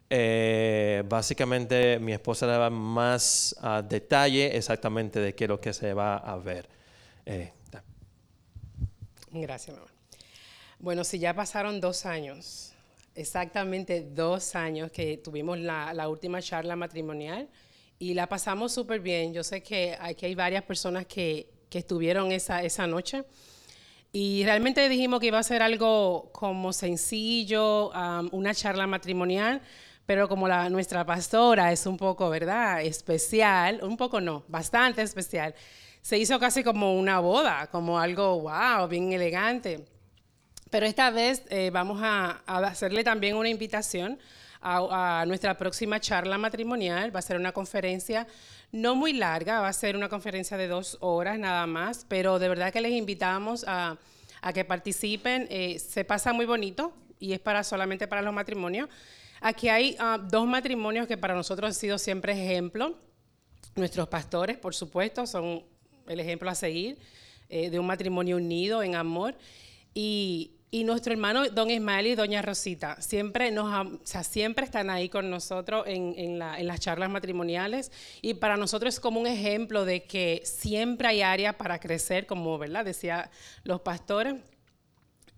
[0.10, 5.74] Eh, básicamente mi esposa le da más uh, detalle exactamente de qué es lo que
[5.74, 6.70] se va a ver.
[7.32, 7.54] Eh,
[9.32, 9.90] Gracias, mamá.
[10.80, 12.74] Bueno, si ya pasaron dos años,
[13.16, 17.48] exactamente dos años que tuvimos la, la última charla matrimonial
[18.00, 19.34] y la pasamos súper bien.
[19.34, 23.24] Yo sé que aquí hay varias personas que, que estuvieron esa, esa noche.
[24.12, 29.62] Y realmente dijimos que iba a ser algo como sencillo, um, una charla matrimonial,
[30.06, 32.82] pero como la, nuestra pastora es un poco, ¿verdad?
[32.82, 35.56] Especial, un poco no, bastante especial.
[36.02, 39.86] Se hizo casi como una boda, como algo, wow, bien elegante.
[40.72, 44.18] Pero esta vez eh, vamos a, hacerle también una invitación
[44.62, 47.14] a, nuestra próxima charla matrimonial.
[47.14, 48.26] Va a ser una conferencia
[48.72, 52.48] no muy larga, va a ser una conferencia de dos horas nada más, pero de
[52.48, 53.98] verdad que les invitamos a,
[54.54, 55.48] que participen.
[55.52, 58.90] Eh, se pasa muy bonito y es para solamente para los matrimonios.
[59.42, 62.96] Aquí hay uh, dos matrimonios que para nosotros han sido siempre ejemplo.
[63.76, 65.64] Nuestros pastores, por supuesto, son
[66.12, 66.98] el ejemplo a seguir
[67.50, 69.36] eh, de un matrimonio unido en amor.
[69.94, 74.90] Y, y, nuestro hermano don Ismael y doña Rosita siempre, nos, o sea, siempre están
[74.90, 79.20] ahí con nosotros en, en, la, en, las charlas matrimoniales y para nosotros es como
[79.20, 82.86] un ejemplo de que siempre hay área para crecer, como ¿verdad?
[82.86, 83.30] decía
[83.66, 84.36] los pastores.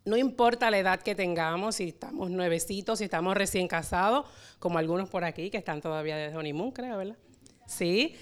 [0.05, 4.27] No importa la edad que tengamos, si estamos nuevecitos, si estamos recién casados,
[4.59, 7.17] como algunos por aquí que están todavía de honeymoon, creo, ¿verdad?
[7.65, 8.15] Sí.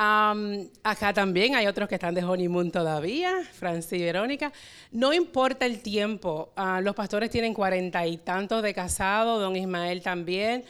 [0.00, 4.52] Acá también hay otros que están de honeymoon todavía, Francis y Verónica.
[4.92, 10.00] No importa el tiempo, uh, los pastores tienen cuarenta y tantos de casado, don Ismael
[10.00, 10.64] también,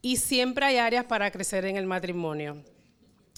[0.00, 2.64] y siempre hay áreas para crecer en el matrimonio.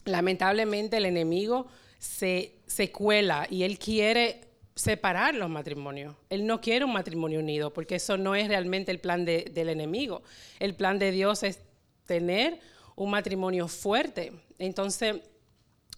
[0.05, 1.67] Lamentablemente el enemigo
[1.99, 4.43] se, se cuela y él quiere
[4.77, 6.15] separar los matrimonios.
[6.31, 9.71] Él no quiere un matrimonio unido, porque eso no es realmente el plan de, del
[9.71, 10.23] enemigo.
[10.61, 11.59] El plan de Dios es
[12.07, 12.61] tener
[12.95, 14.33] un matrimonio fuerte.
[14.59, 15.17] Entonces,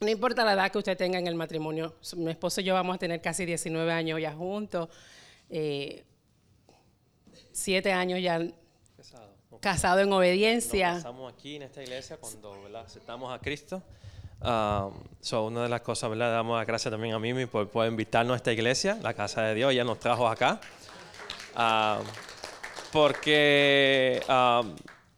[0.05, 2.97] no importa la edad que usted tenga en el matrimonio, mi esposo y yo vamos
[2.97, 4.89] a tener casi 19 años ya juntos,
[5.51, 6.05] eh,
[7.53, 8.41] siete años ya
[8.97, 10.95] casado, casado en obediencia.
[10.95, 12.85] Nos casamos aquí en esta iglesia cuando ¿verdad?
[12.87, 13.83] aceptamos a Cristo.
[14.41, 16.31] Um, so una de las cosas, ¿verdad?
[16.31, 19.55] Damos las gracias también a Mimi por, por, invitarnos a esta iglesia, la casa de
[19.55, 20.61] Dios, ella nos trajo acá.
[21.57, 22.03] Uh,
[22.93, 24.75] porque um,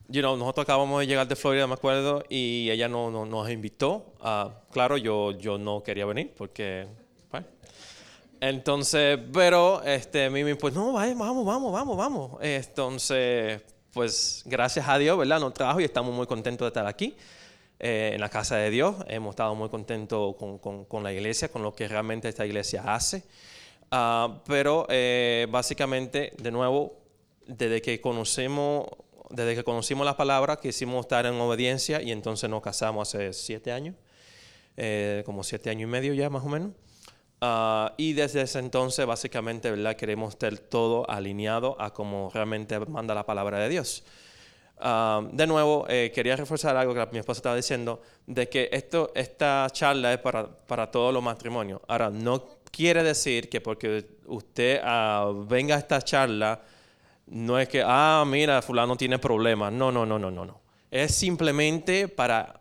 [0.08, 3.50] you know, nosotros acabamos de llegar de Florida, me acuerdo, y ella no, no nos
[3.50, 4.14] invitó.
[4.20, 6.86] Uh, claro, yo, yo no quería venir porque...
[8.38, 12.32] Entonces, pero este, Mimi, pues no, vamos, vamos, vamos, vamos.
[12.42, 13.62] Entonces,
[13.94, 15.40] pues gracias a Dios, ¿verdad?
[15.40, 17.16] Nos trajo y estamos muy contentos de estar aquí.
[17.78, 18.96] Eh, en la casa de Dios.
[19.06, 23.22] Hemos estado muy contentos con, con, la iglesia, con lo que realmente esta iglesia hace.
[23.92, 26.94] Uh, pero eh, básicamente, de nuevo,
[27.46, 28.86] desde que conocemos,
[29.30, 33.72] desde que conocimos la palabra, quisimos estar en obediencia y entonces nos casamos hace siete
[33.72, 33.94] años,
[34.76, 36.70] eh, como siete años y medio ya más o menos.
[37.40, 39.94] Uh, y desde ese entonces, básicamente, ¿verdad?
[39.94, 44.04] queremos estar todo alineado a como realmente manda la palabra de Dios.
[44.78, 49.12] Uh, de nuevo, eh, quería reforzar algo que mi esposa estaba diciendo, de que esto,
[49.14, 51.80] esta charla es para, para todos los matrimonios.
[51.88, 56.62] Ahora, no quiere decir que porque usted uh, venga a esta charla,
[57.26, 59.72] no es que, ah, mira, fulano tiene problemas.
[59.72, 60.60] No, no, no, no, no, no.
[60.90, 62.60] Es simplemente para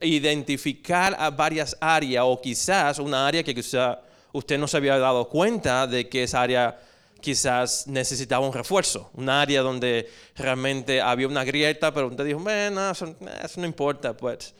[0.00, 4.00] identificar a varias áreas o quizás una área que quizá
[4.32, 6.80] usted no se había dado cuenta de que esa área
[7.20, 12.90] quizás necesitaba un refuerzo, un área donde realmente había una grieta, pero usted dijo, bueno,
[12.90, 14.54] eso, eso no importa, pues.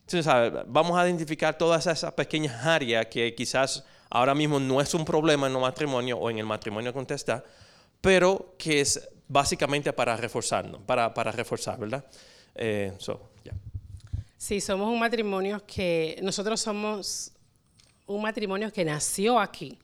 [0.00, 0.32] Entonces,
[0.66, 5.46] vamos a identificar todas esas pequeñas áreas que quizás ahora mismo no es un problema
[5.46, 7.44] en el matrimonio o en el matrimonio está,
[8.06, 12.04] pero que es básicamente para reforzarnos, para, para reforzar, ¿verdad?
[12.54, 12.92] Eh.
[14.36, 17.32] Sí, somos un matrimonio que, nosotros somos
[18.06, 19.76] un matrimonio que nació aquí.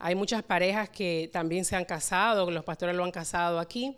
[0.00, 3.96] Hay muchas parejas que también se han casado, los pastores lo han casado aquí.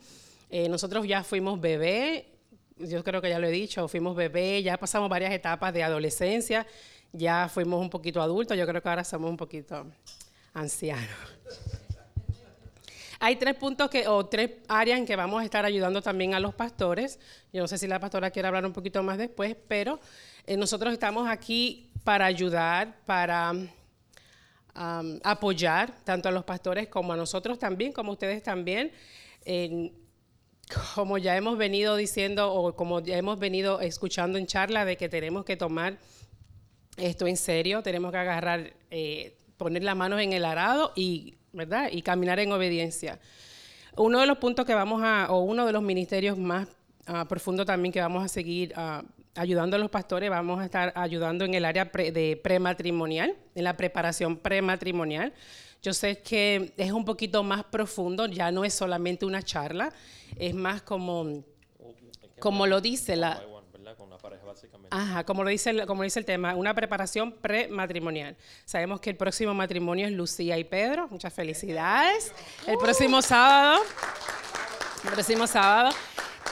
[0.51, 2.35] Eh, nosotros ya fuimos bebé,
[2.77, 6.67] yo creo que ya lo he dicho, fuimos bebé, ya pasamos varias etapas de adolescencia,
[7.15, 9.87] ya fuimos un poquito adultos, yo creo que ahora somos un poquito
[10.53, 11.09] ancianos.
[13.23, 16.41] Hay tres puntos que, o tres áreas en que vamos a estar ayudando también a
[16.41, 17.21] los pastores.
[17.53, 20.01] Yo no sé si la pastora quiere hablar un poquito más después, pero
[20.47, 23.53] eh, nosotros estamos aquí para ayudar, para
[25.23, 28.91] apoyar tanto a los pastores como a nosotros también, como ustedes también.
[30.95, 35.11] Como ya hemos venido diciendo o como ya hemos venido escuchando en charla de que
[35.11, 35.99] tenemos que tomar
[36.97, 41.89] esto en serio, tenemos que agarrar, eh, poner las manos en el arado y, ¿verdad?
[41.91, 43.19] y caminar en obediencia.
[43.97, 46.69] Uno de los puntos que vamos a, o uno de los ministerios más
[47.09, 50.93] uh, profundos también que vamos a seguir uh, ayudando a los pastores, vamos a estar
[50.95, 55.33] ayudando en el área de prematrimonial, en la preparación prematrimonial.
[55.83, 59.93] Yo sé que es un poquito más profundo, ya no es solamente una charla,
[60.37, 61.43] es más como,
[62.39, 63.43] como lo dice la...
[64.91, 68.37] Ajá, como lo dice, como dice el tema, una preparación prematrimonial.
[68.65, 71.09] Sabemos que el próximo matrimonio es Lucía y Pedro.
[71.09, 72.33] Muchas felicidades.
[72.67, 73.83] El próximo sábado.
[75.05, 75.91] El próximo sábado.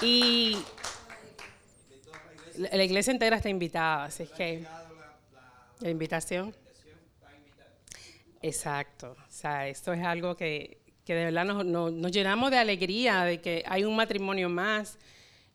[0.01, 0.59] Y
[2.59, 4.64] la iglesia entera está invitada, así es que
[5.80, 6.55] la invitación.
[8.43, 13.24] Exacto, o sea, esto es algo que, que de verdad nos, nos, llenamos de alegría
[13.24, 14.99] de que hay un matrimonio más.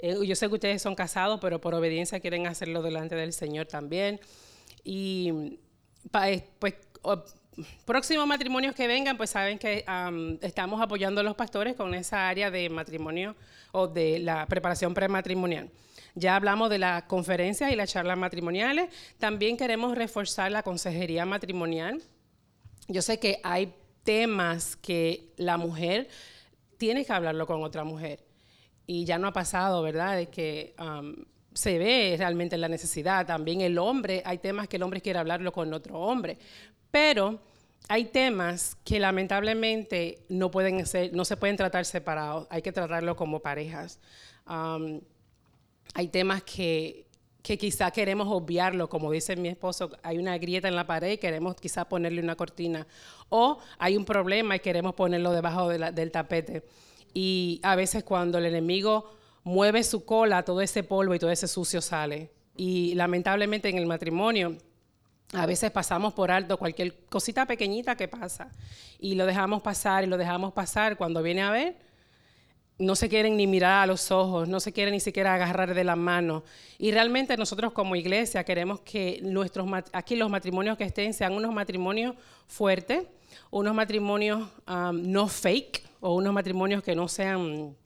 [0.03, 3.67] Eh, yo sé que ustedes son casados, pero por obediencia quieren hacerlo delante del Señor
[3.67, 4.19] también.
[4.83, 5.57] Y
[6.25, 6.75] eh, pues
[7.85, 9.85] próximos matrimonios que vengan, pues saben que
[10.41, 13.37] estamos apoyando a los pastores con esa área de matrimonio
[13.71, 15.69] o de la preparación prematrimonial.
[16.15, 18.89] Ya hablamos de las conferencias y las charlas matrimoniales.
[19.19, 22.01] También queremos reforzar la consejería matrimonial.
[22.89, 23.73] Yo sé que hay
[24.03, 26.09] temas que la mujer
[26.77, 28.32] tiene que hablarlo con otra mujer.
[28.85, 30.17] Y ya no ha pasado, ¿verdad?
[30.17, 30.75] De que
[31.53, 33.25] se ve realmente la necesidad.
[33.25, 36.37] También el hombre, hay temas que el hombre quiere hablarlo con otro hombre.
[36.91, 37.39] Pero
[37.87, 43.15] hay temas que lamentablemente no, pueden ser, no se pueden tratar separados, hay que tratarlo
[43.15, 43.99] como parejas.
[44.45, 47.05] hay temas que,
[47.41, 51.17] que quizá queremos obviarlo, como dice mi esposo, hay una grieta en la pared y
[51.17, 52.87] queremos quizá ponerle una cortina.
[53.29, 56.63] O hay un problema y queremos ponerlo debajo del tapete.
[57.13, 59.11] Y a veces cuando el enemigo
[59.43, 62.31] mueve su cola, todo ese polvo y todo ese sucio sale.
[62.55, 64.57] Y lamentablemente en el matrimonio
[65.33, 68.51] a veces pasamos por alto cualquier cosita pequeñita que pasa
[68.99, 70.95] y lo dejamos pasar y lo dejamos pasar.
[70.95, 71.75] Cuando viene a ver,
[72.77, 75.83] no se quieren ni mirar a los ojos, no se quieren ni siquiera agarrar de
[75.83, 76.43] las manos.
[76.77, 81.53] Y realmente nosotros como iglesia queremos que nuestros aquí los matrimonios que estén sean unos
[81.53, 82.15] matrimonios
[82.47, 83.05] fuertes,
[83.49, 84.47] unos matrimonios
[84.93, 87.77] no fake o unos matrimonios que no sean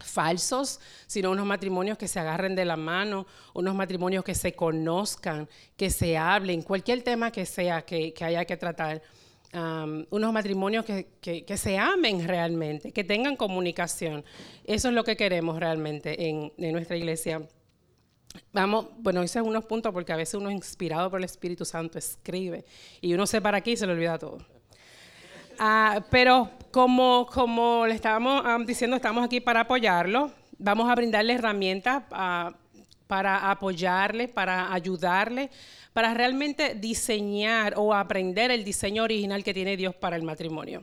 [0.00, 0.78] falsos,
[1.08, 5.90] sino unos matrimonios que se agarren de la mano, unos matrimonios que se conozcan, que
[5.90, 9.02] se hablen, cualquier tema que sea que, haya que tratar.
[9.52, 14.24] unos matrimonios que, se amen realmente, que tengan comunicación.
[14.64, 17.42] Eso es lo que queremos realmente en, nuestra iglesia.
[18.52, 22.64] Vamos, bueno, hice unos puntos porque a veces uno inspirado por el Espíritu Santo escribe
[23.00, 24.57] y uno se para aquí y se le olvida todo.
[25.58, 30.30] Ah, pero como, como le estábamos diciendo, estamos aquí para apoyarlo.
[30.58, 32.52] Vamos a brindarle herramientas ah,
[33.08, 35.50] para apoyarle, para ayudarle,
[35.92, 40.82] para realmente diseñar o aprender el diseño original que tiene Dios para el matrimonio.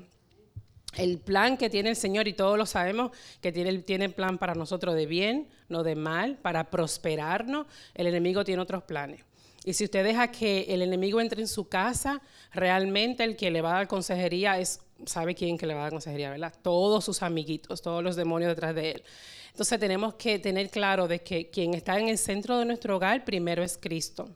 [0.97, 3.11] El plan que tiene el Señor, y todos lo sabemos,
[3.41, 7.67] que tiene, tiene plan para nosotros de bien, no de mal, para prosperarnos.
[7.93, 9.23] El enemigo tiene otros planes.
[9.67, 12.21] Y si usted deja que el enemigo entre en su casa,
[12.53, 15.83] realmente el que le va a dar consejería es, ¿sabe quién que le va a
[15.83, 16.53] dar consejería, verdad?
[16.61, 19.03] Todos sus amiguitos, todos los demonios detrás de él.
[19.49, 23.25] Entonces tenemos que tener claro de que quien está en el centro de nuestro hogar
[23.25, 24.29] primero es Cristo.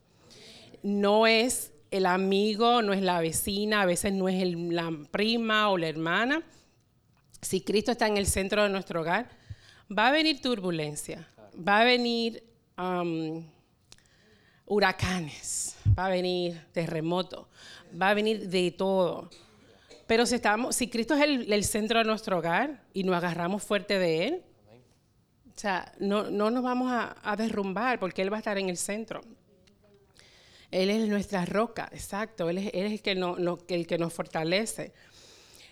[0.82, 5.78] No es el amigo, no es la vecina, a veces no es la prima o
[5.78, 6.42] la hermana.
[7.40, 9.30] Si Cristo está en el centro de nuestro hogar,
[9.96, 12.44] va a venir turbulencia, va a venir
[14.70, 17.50] huracanes, va a venir terremoto,
[18.00, 19.30] va a venir de todo.
[20.08, 24.00] Pero si, estamos, si Cristo es el, centro de nuestro hogar y nos agarramos fuerte
[24.00, 24.44] de Él,
[25.56, 28.78] o sea, no, no nos vamos a, derrumbar porque Él va a estar en el
[28.78, 29.22] centro.
[30.72, 32.50] Él es nuestra roca, exacto.
[32.50, 34.94] Él es, el, que el que nos fortalece.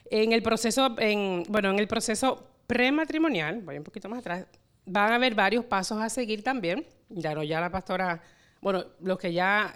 [0.09, 4.45] En el proceso, en, bueno, en el proceso prematrimonial, voy un poquito más atrás,
[4.85, 6.85] van a haber varios pasos a seguir también.
[7.09, 8.21] Ya, no, ya la pastora
[8.61, 9.75] bueno, los que ya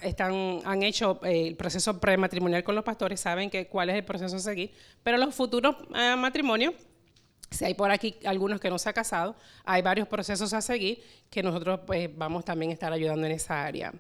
[0.66, 4.36] han hecho eh, el proceso prematrimonial con los pastores saben que, cuál es el proceso
[4.36, 4.72] a seguir,
[5.04, 6.74] pero los futuros eh, matrimonios,
[7.50, 11.04] si hay por aquí algunos que no se han casado, hay varios procesos a seguir
[11.30, 13.94] que nosotros pues, vamos también a estar ayudando en esa área.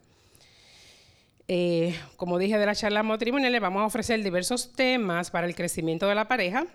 [1.48, 6.08] Eh, como dije de la charla matrimonial, vamos a ofrecer diversos temas para el crecimiento
[6.08, 6.66] de la pareja,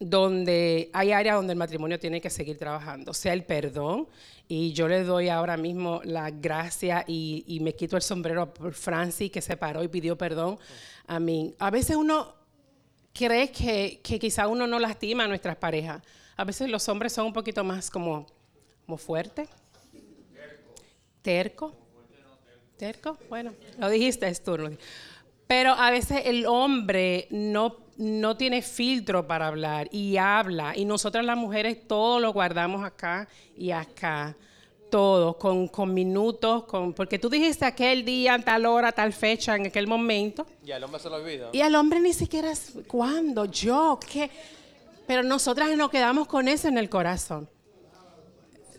[0.00, 4.08] donde hay áreas donde el matrimonio tiene que seguir trabajando, sea el perdón,
[4.46, 9.30] y yo le doy ahora mismo la gracia y, me quito el sombrero por Francis,
[9.30, 10.58] que se paró y pidió perdón
[11.06, 11.54] a mí.
[11.58, 12.34] A veces uno
[13.12, 16.02] cree que, que quizá uno no lastima a nuestras parejas.
[16.36, 18.26] A veces los hombres son un poquito más como,
[18.86, 19.48] como fuertes.
[21.20, 21.74] Terco.
[22.78, 23.18] Terco.
[23.28, 24.70] Bueno, lo dijiste, es turno.
[25.48, 30.76] Pero a veces el hombre no no tiene filtro para hablar y habla.
[30.76, 34.36] Y nosotras las mujeres todo lo guardamos acá y acá.
[34.88, 39.66] todo, con, con minutos, con, porque tú dijiste aquel día, tal hora, tal fecha, en
[39.66, 40.46] aquel momento.
[40.64, 41.50] Y al hombre se lo olvida.
[41.52, 43.44] Y al hombre ni siquiera, es, ¿cuándo?
[43.44, 43.98] ¿Yo?
[44.10, 44.30] ¿Qué?
[45.06, 47.50] Pero nosotras nos quedamos con eso en el corazón.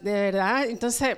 [0.01, 1.17] De verdad, entonces,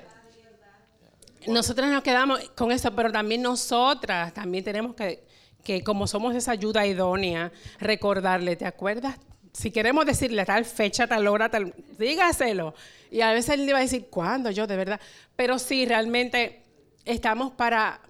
[1.47, 5.23] nosotras nos quedamos con eso, pero también nosotras también tenemos que,
[5.63, 9.17] que como somos esa ayuda idónea, recordarle, ¿te acuerdas
[9.53, 12.73] si queremos decirle tal fecha, tal hora, tal, dígaselo.
[13.09, 14.49] Y a veces él le va a decir, ¿cuándo?
[14.51, 15.01] Yo, de verdad.
[15.35, 16.63] Pero sí, realmente
[17.05, 18.01] estamos para,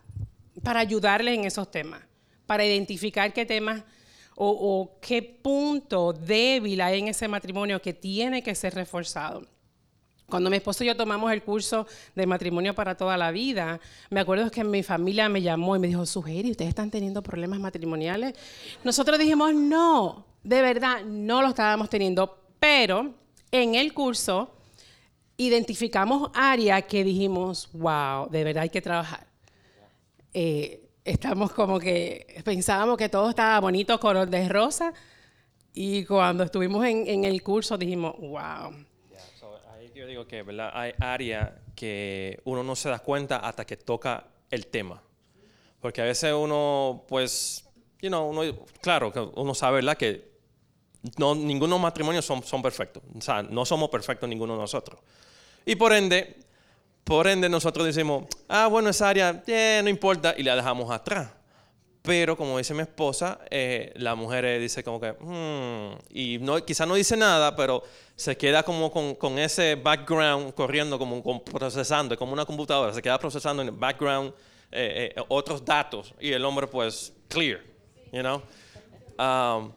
[0.64, 2.02] para ayudarle en esos temas,
[2.46, 3.84] para identificar qué temas
[4.36, 9.48] o, o qué punto débil hay en ese matrimonio que tiene que ser reforzado.
[10.32, 14.22] Cuando mi esposo y yo tomamos el curso de matrimonio para toda la vida, me
[14.22, 18.34] acuerdo que mi familia me llamó y me dijo, Sugeri, ¿ustedes están teniendo problemas matrimoniales?
[18.84, 23.14] Nosotros dijimos, no, de verdad no lo estábamos teniendo, pero
[23.52, 24.56] en el curso
[25.36, 29.28] identificamos áreas que dijimos, wow, de verdad hay que trabajar.
[30.34, 34.94] Eh, estamos como que pensábamos que todo estaba bonito, color de rosa,
[35.74, 38.74] y cuando estuvimos en, el curso dijimos, wow.
[40.02, 40.72] Yo digo que ¿verdad?
[40.74, 45.00] hay áreas que uno no se da cuenta hasta que toca el tema.
[45.80, 47.70] Porque a veces uno, pues,
[48.02, 48.42] you know, uno,
[48.82, 49.98] claro, uno sabe, ¿verdad?
[49.98, 50.32] Que
[51.20, 53.04] no, ninguno de matrimonios son, son perfectos.
[53.16, 55.00] O sea, no somos perfectos ninguno de nosotros.
[55.68, 56.36] Y por ende,
[57.04, 59.44] por ende nosotros decimos, ah, bueno, esa área,
[59.84, 61.32] no importa, y la dejamos atrás.
[62.02, 66.86] Pero como dice mi esposa, eh, la mujer dice como que, hmm", y no, quizá
[66.86, 67.84] no dice nada, pero
[68.16, 73.62] se queda como con, ese background corriendo, como, procesando, como una computadora, se queda procesando
[73.62, 74.34] en el background
[74.72, 77.62] eh, eh, otros datos y el hombre pues clear,
[78.12, 78.42] you know.
[79.20, 79.72] Um,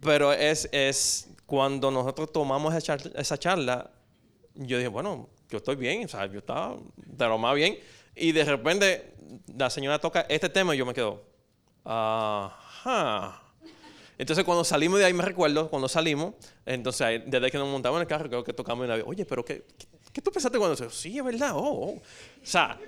[0.00, 3.90] pero es, es cuando nosotros tomamos esa charla,
[4.54, 7.78] yo dije, bueno, yo estoy bien, o sea, yo estaba de lo más bien.
[8.14, 9.11] Y de repente
[9.56, 11.22] la señora toca este tema y yo me quedo,
[11.84, 13.42] ajá.
[14.18, 18.02] Entonces cuando salimos de ahí, me recuerdo, cuando salimos, entonces desde que nos montamos en
[18.02, 19.64] el carro, creo que tocamos una vez, oye, pero ¿qué,
[20.12, 21.90] qué, tú pensaste cuando Sí, es verdad, oh, oh.
[21.94, 22.00] O
[22.42, 22.78] sea,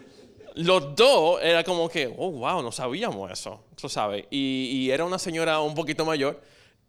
[0.55, 4.27] los dos era como que, oh, wow, no sabíamos eso, tú sabes.
[4.31, 6.41] Y, y era una señora un poquito mayor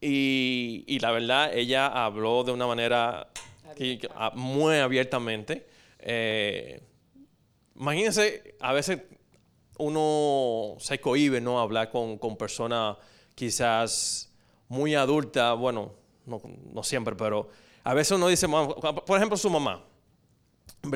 [0.02, 3.28] y, la verdad, ella habló de una manera
[4.16, 5.66] ah, muy abiertamente.
[6.00, 6.82] Eh,
[7.76, 9.02] imagínense, a veces
[9.78, 11.59] uno se cohíbe, ¿no?
[11.59, 12.97] Hablar con, con personas
[13.36, 14.32] quizás
[14.67, 15.91] muy adultas, bueno,
[16.26, 17.49] no, siempre, pero
[17.84, 19.84] a veces uno dice, por ejemplo, su mamá.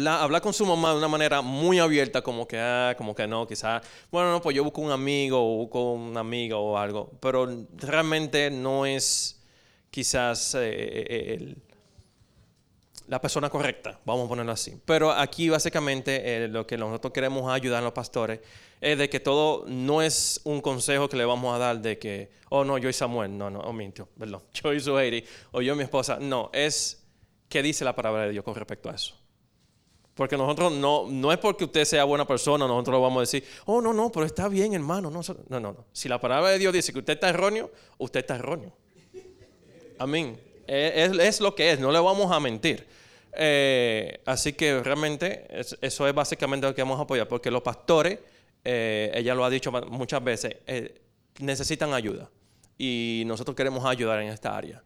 [0.08, 3.48] Hablar con su mamá de una manera muy abierta, como que, ah, como que no,
[3.48, 7.48] quizás, bueno, no, pues yo busco un amigo o busco una amiga o algo, pero
[7.76, 9.44] realmente no es
[9.90, 11.56] quizás eh, eh,
[13.08, 14.80] la persona correcta, vamos a ponerlo así.
[14.86, 18.40] Pero aquí básicamente eh, lo que nosotros queremos ayudar a los pastores
[18.82, 22.32] es de que todo no es un consejo que le vamos a dar de que,
[22.50, 25.74] oh no, yo y Samuel, no, no, oh mintió, perdón, yo y Zuhairi, o yo
[25.74, 27.04] y mi esposa, no, es
[27.50, 29.16] qué dice la palabra de Dios con respecto a eso.
[30.20, 33.42] Porque nosotros no, no es porque usted sea buena persona, nosotros lo vamos a decir,
[33.66, 35.10] oh, no, no, pero está bien, hermano.
[35.10, 35.86] No, no, no.
[35.94, 38.76] Si la palabra de Dios dice que usted está erróneo, usted está erróneo.
[39.98, 40.38] Amén.
[40.68, 42.86] Es, es, lo que es, no le vamos a mentir.
[43.32, 45.48] Eh, así que realmente
[45.80, 48.20] eso es básicamente lo que vamos a apoyar, porque los pastores,
[48.64, 51.02] eh, ella lo ha dicho muchas veces, eh,
[51.40, 52.30] necesitan ayuda.
[52.78, 54.82] Y nosotros queremos ayudar en esta área.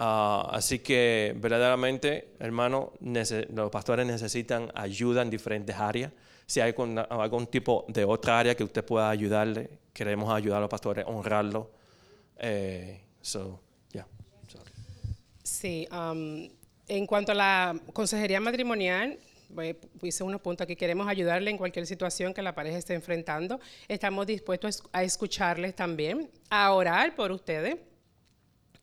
[0.00, 6.12] Ah, así que verdaderamente, hermano, los pastores necesitan ayuda en diferentes áreas.
[6.46, 6.72] Si hay
[7.10, 11.70] algún, tipo de otra área que usted pueda ayudarle, queremos ayudar a los pastores, honrarlo.
[12.38, 13.02] Eh,
[15.42, 16.48] Sí, um,
[16.86, 19.18] en cuanto a la consejería matrimonial,
[20.02, 23.60] hice unos puntos que queremos ayudarle en cualquier situación que la pareja esté enfrentando.
[23.88, 27.78] Estamos dispuestos a escucharles también, a orar por ustedes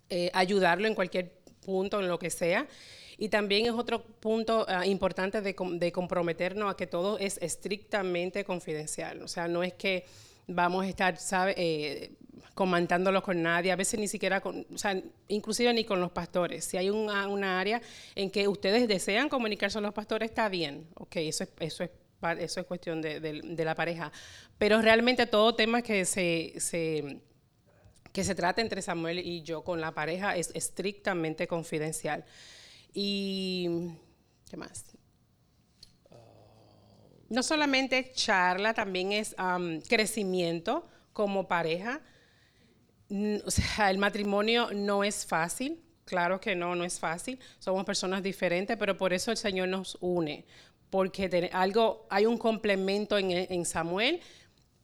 [0.09, 1.32] eh, ayudarlo en cualquier
[1.66, 2.68] punto, en lo que sea.
[3.18, 9.24] Y también es otro punto ah, importante de, comprometernos a que todo es estrictamente confidencial.
[9.24, 10.05] O sea, no es que
[10.47, 11.55] vamos a estar, ¿sabe?
[11.57, 12.11] Eh,
[12.53, 16.65] comentándolo con nadie, a veces ni siquiera con, o sea, inclusive ni con los pastores.
[16.65, 17.81] Si hay una, área
[18.15, 21.91] en que ustedes desean comunicarse con los pastores, está bien, ok, eso es, eso es,
[22.39, 24.11] eso es cuestión de, de la pareja.
[24.57, 27.21] Pero realmente todo tema que se, se
[28.15, 32.23] que se trata entre Samuel y yo con la pareja es estrictamente confidencial.
[32.93, 33.89] Y,
[34.49, 34.86] ¿qué más?
[37.27, 39.36] No solamente charla, también es
[39.89, 41.99] crecimiento como pareja.
[43.45, 47.39] O sea, el matrimonio no es fácil, claro que no, no es fácil.
[47.60, 50.45] Somos personas diferentes, pero por eso el Señor nos une
[50.89, 54.22] porque algo, hay un complemento en, en Samuel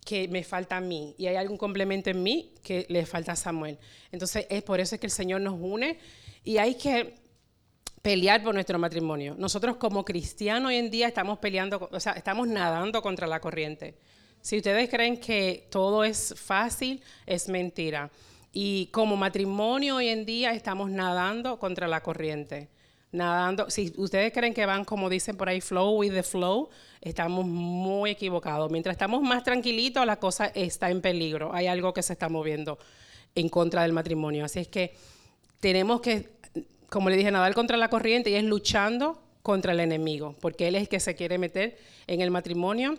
[0.06, 3.36] que me falta a mí y hay algún complemento en mí que le falta a
[3.36, 3.78] Samuel.
[4.12, 6.00] Entonces es por eso es que el Señor nos une
[6.44, 7.16] y hay que
[8.02, 9.36] pelear por nuestro matrimonio.
[9.38, 13.98] Nosotros como cristianos hoy en día estamos peleando, o sea, estamos nadando contra la corriente.
[14.42, 18.10] Si ustedes creen que todo es fácil, es mentira.
[18.52, 22.70] Y como matrimonio hoy en día estamos nadando contra la corriente.
[23.12, 26.70] Nadando, si ustedes creen que van como dicen por ahí, flow with the flow,
[27.02, 28.72] estamos muy equivocados.
[28.72, 31.54] Mientras estamos más tranquilitos, la cosa está en peligro.
[31.54, 32.80] Hay algo que se está moviendo
[33.36, 34.46] en contra del matrimonio.
[34.46, 34.94] Así es que
[35.60, 36.30] tenemos que,
[36.90, 40.76] como le dije, nadar contra la corriente y es luchando contra el enemigo, porque él
[40.76, 41.78] es el que se quiere meter
[42.08, 42.98] en el matrimonio,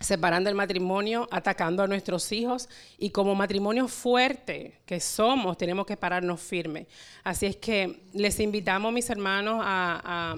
[0.00, 2.68] separando el matrimonio, atacando a nuestros hijos
[2.98, 6.86] y como matrimonio fuerte que somos, tenemos que pararnos firmes.
[7.24, 10.36] Así es que les invitamos, mis hermanos, a,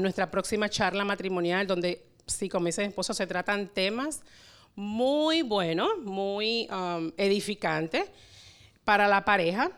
[0.00, 4.22] nuestra próxima charla matrimonial, donde, sí, como dice mi esposo, se tratan temas
[4.74, 8.04] muy buenos, muy um, edificantes
[8.84, 9.70] para la pareja.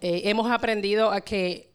[0.00, 1.69] Eh, hemos aprendido a que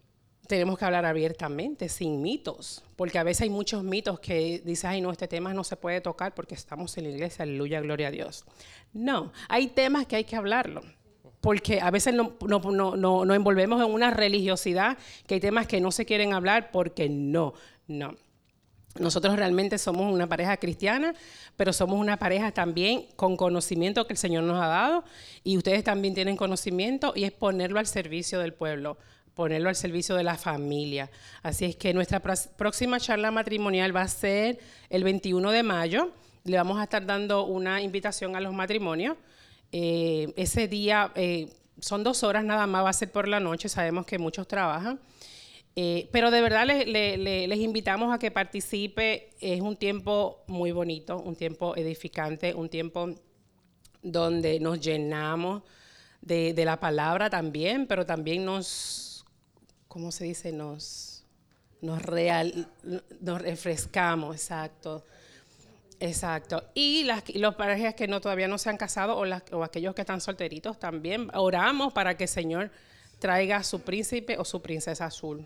[0.48, 5.02] tenemos que hablar abiertamente, sin mitos, porque a veces hay muchos mitos que dicen, ay,
[5.02, 8.12] no, este tema no se puede tocar porque estamos en la iglesia, aleluya, gloria a
[8.12, 8.46] Dios.
[8.94, 10.82] No, hay temas que hay que hablarlo,
[11.42, 15.68] porque a veces no, no, no, no, nos envolvemos en una religiosidad, que hay temas
[15.68, 17.54] que no se quieren hablar porque no,
[17.88, 18.16] no.
[18.98, 21.14] Nosotros realmente somos una pareja cristiana,
[21.58, 25.04] pero somos una pareja también con conocimiento que el Señor nos ha dado
[25.44, 28.98] y ustedes también tienen conocimiento y es ponerlo al servicio del pueblo,
[29.36, 31.10] ponerlo al servicio de la familia.
[31.44, 34.60] Así es que nuestra próxima charla matrimonial va a ser
[34.90, 36.12] el 21 de mayo.
[36.46, 39.18] Le vamos a estar dando una invitación a los matrimonios.
[39.72, 43.68] Eh, ese día eh, son dos horas nada más, va a ser por la noche,
[43.68, 45.00] sabemos que muchos trabajan.
[45.76, 49.32] Eh, pero de verdad le- le- le- les invitamos a que participe.
[49.42, 53.10] Es un tiempo muy bonito, un tiempo edificante, un tiempo
[54.02, 55.64] donde nos llenamos
[56.22, 58.66] de, de la palabra también, pero también nos,
[59.96, 60.52] ¿cómo se dice?
[60.52, 61.24] Nos,
[61.80, 62.68] nos, real,
[63.22, 65.06] nos refrescamos, exacto.
[66.02, 66.66] Exacto.
[66.74, 69.64] Y las y las parejas que no todavía no se han casado o, las- o
[69.64, 72.72] aquellos que están solteritos también oramos para que el Señor
[73.20, 75.46] traiga a su príncipe o su princesa azul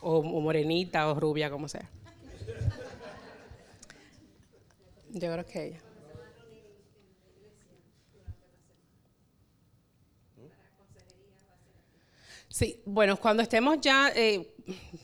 [0.00, 1.88] o, o morenita o rubia como sea.
[5.12, 5.80] Yo creo que ella.
[12.54, 14.54] Sí, bueno, cuando estemos ya, eh,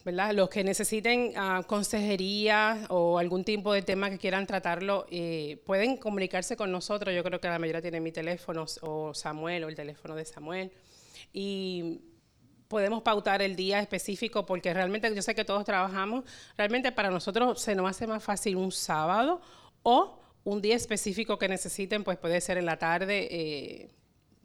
[0.05, 0.33] ¿verdad?
[0.35, 5.97] Los que necesiten ah, consejería o algún tipo de tema que quieran tratarlo, eh, pueden
[5.97, 7.13] comunicarse con nosotros.
[7.13, 10.71] Yo creo que la mayoría tiene mi teléfono o Samuel o el teléfono de Samuel.
[11.33, 12.03] Y
[12.69, 16.25] podemos pautar el día específico porque realmente yo sé que todos trabajamos.
[16.57, 19.41] Realmente para nosotros se nos hace más fácil un sábado
[19.83, 23.27] o un día específico que necesiten, pues puede ser en la tarde.
[23.29, 24.00] eh,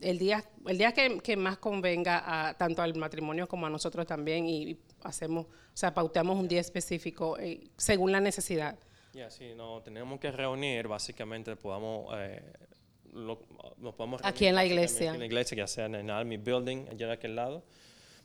[0.10, 4.06] el día, el día que, que más convenga a, tanto al matrimonio como a nosotros
[4.06, 8.78] también y hacemos, o sea, pauteamos un día específico eh, según la necesidad.
[9.14, 12.42] Ya, sí, no, tenemos que reunir, básicamente podamos, eh,
[13.14, 13.40] lo-
[13.78, 15.10] nos podemos Aquí reunir en la iglesia.
[15.12, 17.64] Aquí en la iglesia, ya sea en el Army Building, allá de aquel lado.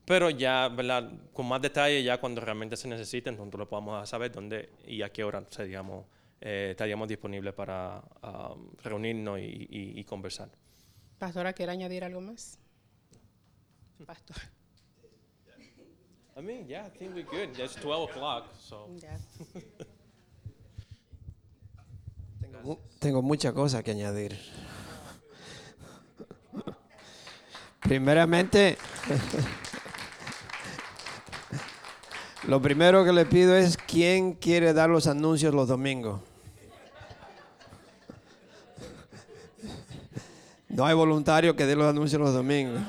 [0.05, 1.13] Pero ya, ¿verdad?
[1.33, 5.11] Con más detalle, ya cuando realmente se necesite, nosotros lo podamos saber dónde y a
[5.13, 6.07] qué hora seríamos,
[6.41, 10.49] eh, estaríamos disponibles para um, reunirnos y, y- y conversar.
[11.21, 12.59] Pastora, ¿quiere añadir algo más?
[14.07, 14.37] Pastor.
[16.37, 17.51] I mean, yeah, I think we're good.
[17.59, 18.89] It's 12 o'clock, so.
[22.65, 24.39] Mu- Tengo muchas cosas que añadir.
[27.81, 28.79] Primeramente,
[32.49, 36.23] lo primero que le pido es quién quiere dar los anuncios los domingos.
[40.81, 42.81] No hay voluntario que dé los anuncios los domingos.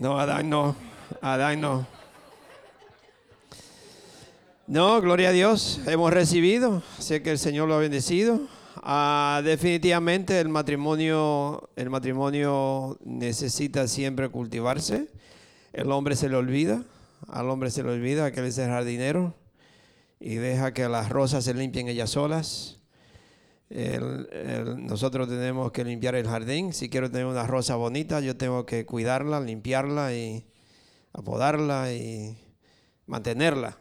[0.00, 0.74] No, Adán no.
[1.20, 1.86] Adán no.
[4.66, 5.80] No, gloria a Dios.
[5.86, 6.82] Hemos recibido.
[6.98, 8.40] Sé que el Señor lo ha bendecido.
[8.82, 15.06] Ah, definitivamente el matrimonio, el matrimonio necesita siempre cultivarse.
[15.72, 16.82] El hombre se le olvida.
[17.28, 19.34] Al hombre se le olvida que él es el jardinero
[20.18, 22.80] y deja que las rosas se limpien ellas solas.
[23.70, 26.72] Nosotros tenemos que limpiar el jardín.
[26.72, 30.46] Si quiero tener una rosa bonita, yo tengo que cuidarla, limpiarla y
[31.12, 32.36] apodarla y
[33.06, 33.78] mantenerla.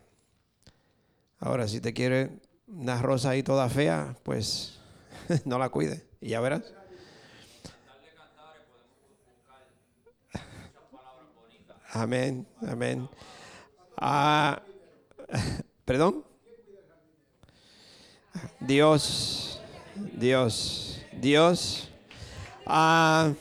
[1.39, 4.79] Ahora, si te quiere una rosa ahí toda fea, pues
[5.45, 6.78] no la cuide y ya verás.
[11.91, 13.09] Amén, amén.
[13.97, 14.61] Ah,
[15.85, 16.23] Perdón.
[18.59, 19.59] Dios,
[19.95, 21.89] Dios, Dios.
[22.65, 23.33] Ah,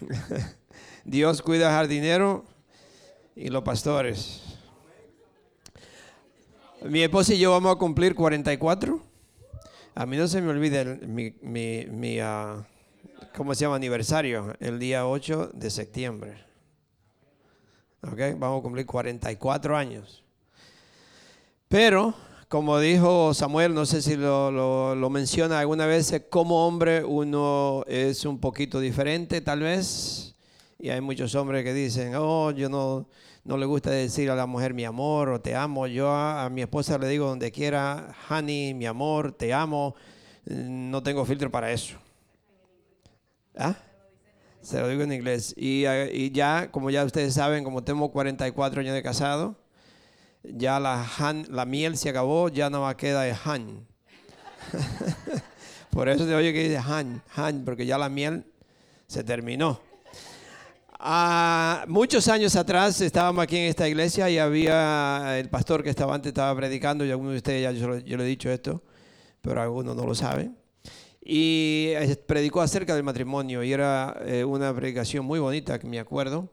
[1.04, 2.44] Dios cuida al jardinero
[3.34, 4.42] y los pastores.
[6.82, 9.00] Mi esposa y yo vamos a cumplir 44.
[9.96, 12.64] A mí no se me olvida mi, mi, mi ah,
[13.36, 13.74] ¿cómo se llama?
[13.74, 16.49] Aniversario, el día 8 de septiembre.
[18.02, 20.24] Vamos a cumplir 44 años.
[21.68, 22.14] Pero,
[22.48, 28.38] como dijo Samuel, no sé si lo, menciona alguna vez, como hombre uno es un
[28.38, 30.34] poquito diferente tal vez.
[30.78, 33.06] Y hay muchos hombres que dicen, oh, yo no,
[33.44, 35.86] no le gusta decir a la mujer mi amor o te amo.
[35.86, 39.94] Yo a, mi esposa le digo donde quiera, honey, mi amor, te amo.
[40.46, 41.96] No tengo filtro para eso.
[43.56, 43.76] ¿Ah?
[44.62, 45.54] Se lo digo en inglés.
[45.56, 49.56] Y, y, ya, como ya ustedes saben, como tengo 44 años de casado,
[50.42, 51.06] ya la,
[51.48, 53.86] la miel se acabó, ya no va a quedar de han.
[55.90, 58.44] Por eso se oye que dice han, han, porque ya la miel
[59.08, 59.80] se terminó.
[61.00, 66.14] Ah, muchos años atrás estábamos aquí en esta iglesia y había el pastor que estaba
[66.14, 68.82] antes estaba predicando y algunos de ustedes ya yo le he dicho esto,
[69.40, 70.59] pero algunos no lo saben.
[71.32, 71.92] Y
[72.26, 76.48] predicó acerca del matrimonio y era eh, una predicación muy bonita que me acuerdo.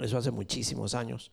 [0.00, 1.32] Eso hace muchísimos años.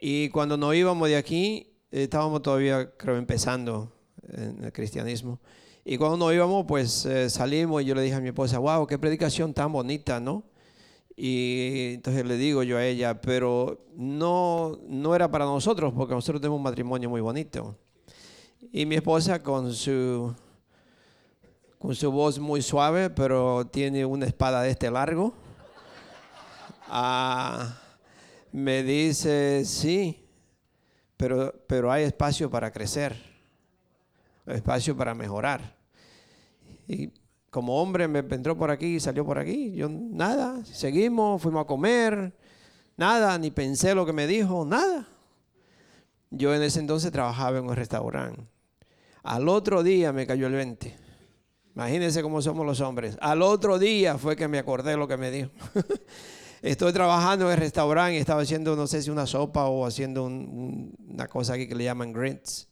[0.00, 3.92] Y cuando nos íbamos de aquí, estábamos todavía, creo, empezando
[4.26, 5.38] en el cristianismo.
[5.84, 8.88] Y cuando nos íbamos, pues eh, salimos y yo le dije a mi esposa, wow,
[8.88, 10.42] qué predicación tan bonita, ¿no?
[11.14, 16.40] Y entonces le digo yo a ella, pero no, no era para nosotros, porque nosotros
[16.40, 17.78] tenemos un matrimonio muy bonito.
[18.72, 20.34] Y mi esposa con su,
[21.84, 25.34] con su voz muy suave, pero tiene una espada de este largo,
[26.88, 27.78] ah,
[28.52, 30.26] me dice, sí,
[31.18, 33.14] pero, pero hay espacio para crecer,
[34.46, 35.76] espacio para mejorar.
[36.88, 37.12] Y
[37.50, 39.74] como hombre me entró por aquí y salió por aquí.
[39.74, 42.34] Yo nada, seguimos, fuimos a comer,
[42.96, 45.06] nada, ni pensé lo que me dijo, nada.
[46.30, 48.42] Yo en ese entonces trabajaba en un restaurante.
[49.22, 51.03] Al otro día me cayó el 20.
[51.74, 53.16] Imagínense cómo somos los hombres.
[53.20, 55.50] Al otro día fue que me acordé lo que me dijo.
[56.62, 60.24] Estoy trabajando en el restaurante y estaba haciendo, no sé si una sopa o haciendo
[60.24, 62.68] una cosa aquí que le llaman grits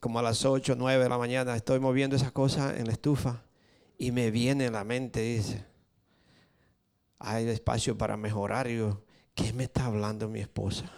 [0.00, 2.92] como a las 8 o 9 de la mañana, estoy moviendo esas cosas en la
[2.92, 3.44] estufa
[3.98, 5.62] y me viene en la mente, dice,
[7.18, 8.66] hay espacio para mejorar.
[8.66, 9.04] Y yo,
[9.34, 10.90] ¿qué me está hablando mi esposa?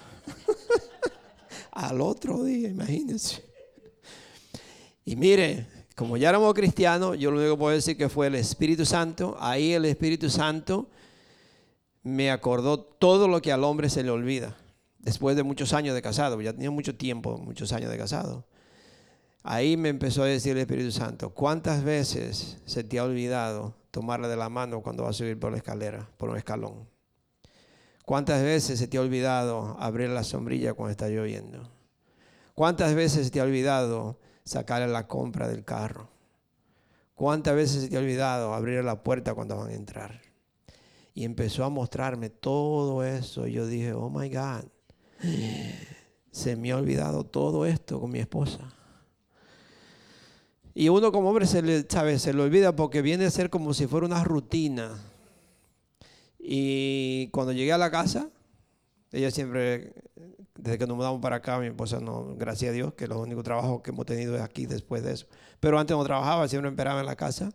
[1.72, 3.44] Al otro día, imagínense.
[5.04, 8.34] Y mire, como ya éramos cristianos, yo lo único que puedo decir que fue el
[8.34, 9.36] Espíritu Santo.
[9.40, 10.88] Ahí el Espíritu Santo
[12.02, 14.56] me acordó todo lo que al hombre se le olvida.
[14.98, 18.44] Después de muchos años de casado, ya tenía mucho tiempo, muchos años de casado.
[19.42, 24.28] Ahí me empezó a decir el Espíritu Santo, ¿cuántas veces se te ha olvidado tomarle
[24.28, 26.86] de la mano cuando vas a subir por la escalera, por un escalón?
[28.04, 31.68] ¿Cuántas veces se te ha olvidado abrir la sombrilla cuando está lloviendo?
[32.54, 36.08] ¿Cuántas veces se te ha olvidado sacarle la compra del carro?
[37.14, 40.20] ¿Cuántas veces se te ha olvidado abrir la puerta cuando van a entrar?
[41.14, 43.46] Y empezó a mostrarme todo eso.
[43.46, 44.64] Yo dije, oh my God,
[46.30, 48.72] se me ha olvidado todo esto con mi esposa.
[50.74, 51.86] Y uno como hombre se le,
[52.18, 54.98] se le olvida porque viene a ser como si fuera una rutina.
[56.38, 58.30] Y cuando llegué a la casa,
[59.12, 59.92] ella siempre,
[60.54, 63.42] desde que nos mudamos para acá, mi esposa no, gracias a Dios, que los únicos
[63.44, 65.26] trabajos que hemos tenido es aquí después de eso.
[65.60, 67.52] Pero antes no trabajaba, siempre esperaba en la casa.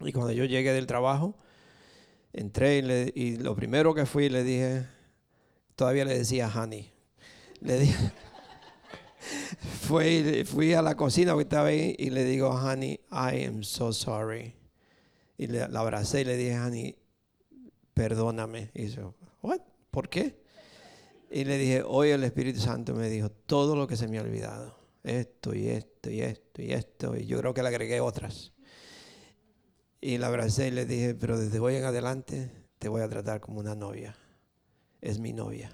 [0.00, 1.36] Y cuando yo llegué del trabajo,
[2.32, 2.78] entré
[3.14, 4.86] y, y lo primero que fui le dije,
[5.74, 6.92] todavía le decía honey.
[7.60, 8.12] Le dije,
[9.82, 13.92] fui, fui a la cocina que estaba ahí y le digo, honey, I am so
[13.92, 14.54] sorry.
[15.38, 16.96] Y le, la abracé y le dije, honey,
[17.94, 18.70] perdóname.
[18.74, 19.02] Y dice,
[19.42, 19.60] what?
[19.90, 20.45] ¿Por qué?
[21.30, 24.22] Y le dije, hoy el Espíritu Santo me dijo todo lo que se me ha
[24.22, 24.76] olvidado.
[25.02, 27.16] Esto y esto y esto y esto.
[27.16, 28.52] Y yo creo que le agregué otras.
[30.00, 33.40] Y la abracé y le dije, pero desde hoy en adelante te voy a tratar
[33.40, 34.16] como una novia.
[35.00, 35.70] Es mi novia.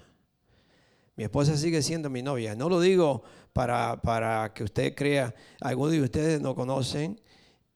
[1.15, 2.55] Mi esposa sigue siendo mi novia.
[2.55, 3.23] No lo digo
[3.53, 7.21] para, para que usted crea, algunos de ustedes no conocen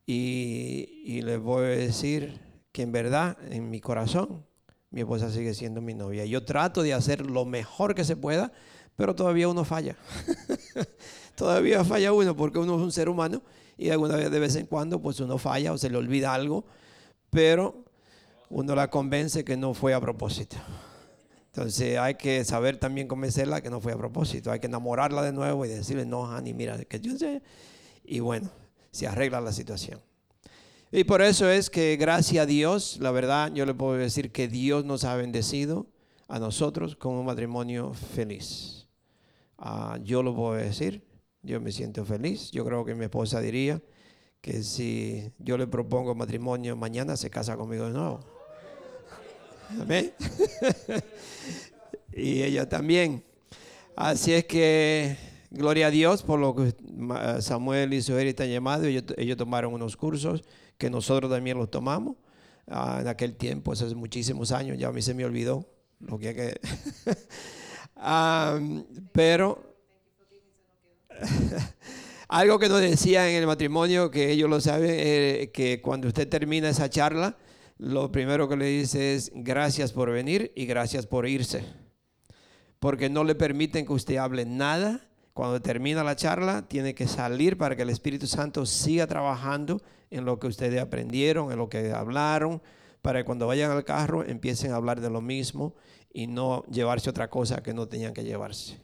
[0.07, 2.39] y, y les voy a decir
[2.71, 4.46] que en verdad, en mi corazón,
[4.89, 6.25] mi esposa sigue siendo mi novia.
[6.25, 8.51] Yo trato de hacer lo mejor que se pueda,
[8.95, 9.95] pero todavía uno falla.
[11.35, 13.41] todavía falla uno porque uno es un ser humano
[13.77, 16.65] y alguna vez de vez en cuando pues uno falla o se le olvida algo,
[17.29, 17.83] pero
[18.49, 20.57] uno la convence que no fue a propósito.
[21.47, 24.51] Entonces hay que saber también convencerla que no fue a propósito.
[24.51, 27.41] Hay que enamorarla de nuevo y decirle, no, Hani, mira, que yo sé.
[28.03, 28.49] Y bueno,
[28.91, 29.99] se arregla la situación.
[30.91, 34.47] Y por eso es que gracias a Dios, la verdad, yo le puedo decir que
[34.47, 35.87] Dios nos ha bendecido
[36.29, 38.87] a nosotros con un matrimonio feliz.
[39.57, 41.03] Ah, yo lo puedo decir,
[41.41, 42.51] yo me siento feliz.
[42.51, 43.81] Yo creo que mi esposa diría
[44.39, 48.19] que si yo le propongo matrimonio mañana, se casa conmigo de nuevo.
[49.81, 50.13] Amén.
[52.13, 53.25] y ella también.
[53.93, 55.17] Así es que,
[55.51, 56.73] gloria a Dios por lo que
[57.41, 58.85] Samuel y su están llamados.
[58.85, 60.45] Ellos, ellos tomaron unos cursos
[60.77, 62.17] que nosotros también los tomamos.
[62.67, 65.65] Ah, en aquel tiempo, hace muchísimos años, ya a mí se me olvidó
[65.99, 66.35] lo que...
[66.35, 66.59] que
[69.13, 69.77] pero
[72.27, 76.27] algo que nos decía en el matrimonio, que ellos lo saben, eh, que cuando usted
[76.27, 77.37] termina esa charla,
[77.77, 81.63] lo primero que le dice es gracias por venir y gracias por irse.
[82.79, 85.09] Porque no le permiten que usted hable nada.
[85.37, 89.79] Cuando termina la charla, tiene que salir para que el Espíritu Santo siga trabajando
[90.09, 92.59] en lo que ustedes aprendieron, en lo que hablaron,
[93.03, 95.75] para que cuando vayan al carro empiecen a hablar de lo mismo
[96.11, 98.79] y no llevarse otra cosa que no tenían que llevarse.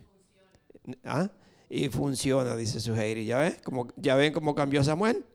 [1.04, 1.32] ¿Ah?
[1.72, 3.58] Y funciona, dice su ¿Ya
[3.96, 5.26] ¿Ya ven cómo cambió Samuel?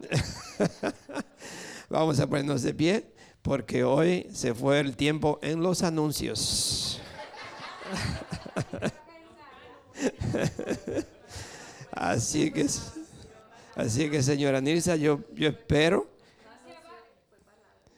[1.88, 7.00] Vamos a ponernos de pie porque hoy se fue el tiempo en los anuncios.
[11.92, 12.66] así que,
[13.76, 16.08] así que señora Nilsa, yo, yo espero,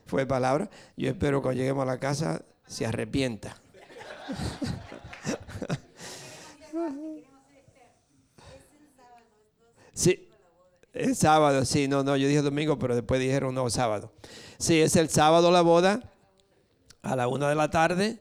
[0.07, 3.57] fue palabra, yo espero que cuando lleguemos a la casa se arrepienta.
[9.93, 10.31] Sí,
[10.95, 14.11] el sábado, sí, no, no, yo dije domingo, pero después dijeron no, sábado.
[14.57, 16.01] Sí, es el sábado la boda,
[17.03, 18.19] a la una de la tarde,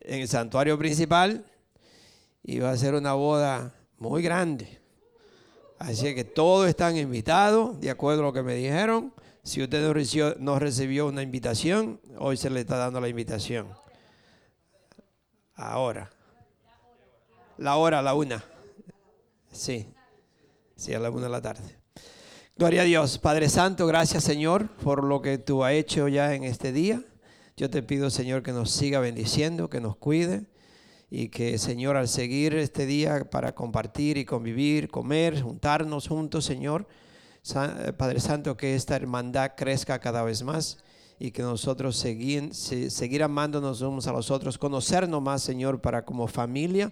[0.00, 1.46] en el santuario principal,
[2.42, 4.80] y va a ser una boda muy grande.
[5.78, 9.12] Así que todos están invitados, de acuerdo a lo que me dijeron.
[9.42, 13.68] Si usted no recibió, recibió una invitación, hoy se le está dando la invitación.
[15.54, 16.10] Ahora.
[17.58, 18.44] La hora, la una.
[19.50, 19.92] Sí.
[20.76, 21.78] Sí, a la una de la tarde.
[22.56, 23.18] Gloria a Dios.
[23.18, 27.02] Padre Santo, gracias Señor por lo que tú has hecho ya en este día.
[27.56, 30.51] Yo te pido Señor que nos siga bendiciendo, que nos cuide
[31.14, 36.88] y que Señor al seguir este día para compartir y convivir, comer, juntarnos juntos Señor,
[37.98, 40.78] Padre Santo, que esta hermandad crezca cada vez más
[41.18, 46.26] y que nosotros seguir, seguir amándonos unos a los otros, conocernos más Señor para como
[46.28, 46.90] familia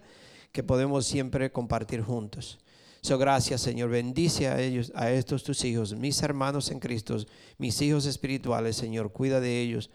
[0.53, 2.59] que podemos siempre compartir juntos.
[3.01, 3.89] So, gracias, Señor.
[3.89, 7.17] Bendice a ellos, a estos tus hijos, mis hermanos en Cristo,
[7.57, 9.13] mis hijos espirituales, Señor.
[9.13, 9.89] Cuida de ellos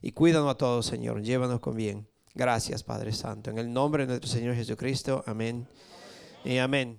[0.00, 1.20] y cuídanos a todos, Señor.
[1.22, 2.11] Llévanos con bien.
[2.34, 3.50] Gracias, Padre Santo.
[3.50, 5.22] En el nombre de nuestro Señor Jesucristo.
[5.26, 5.66] Amén
[6.44, 6.98] y amén.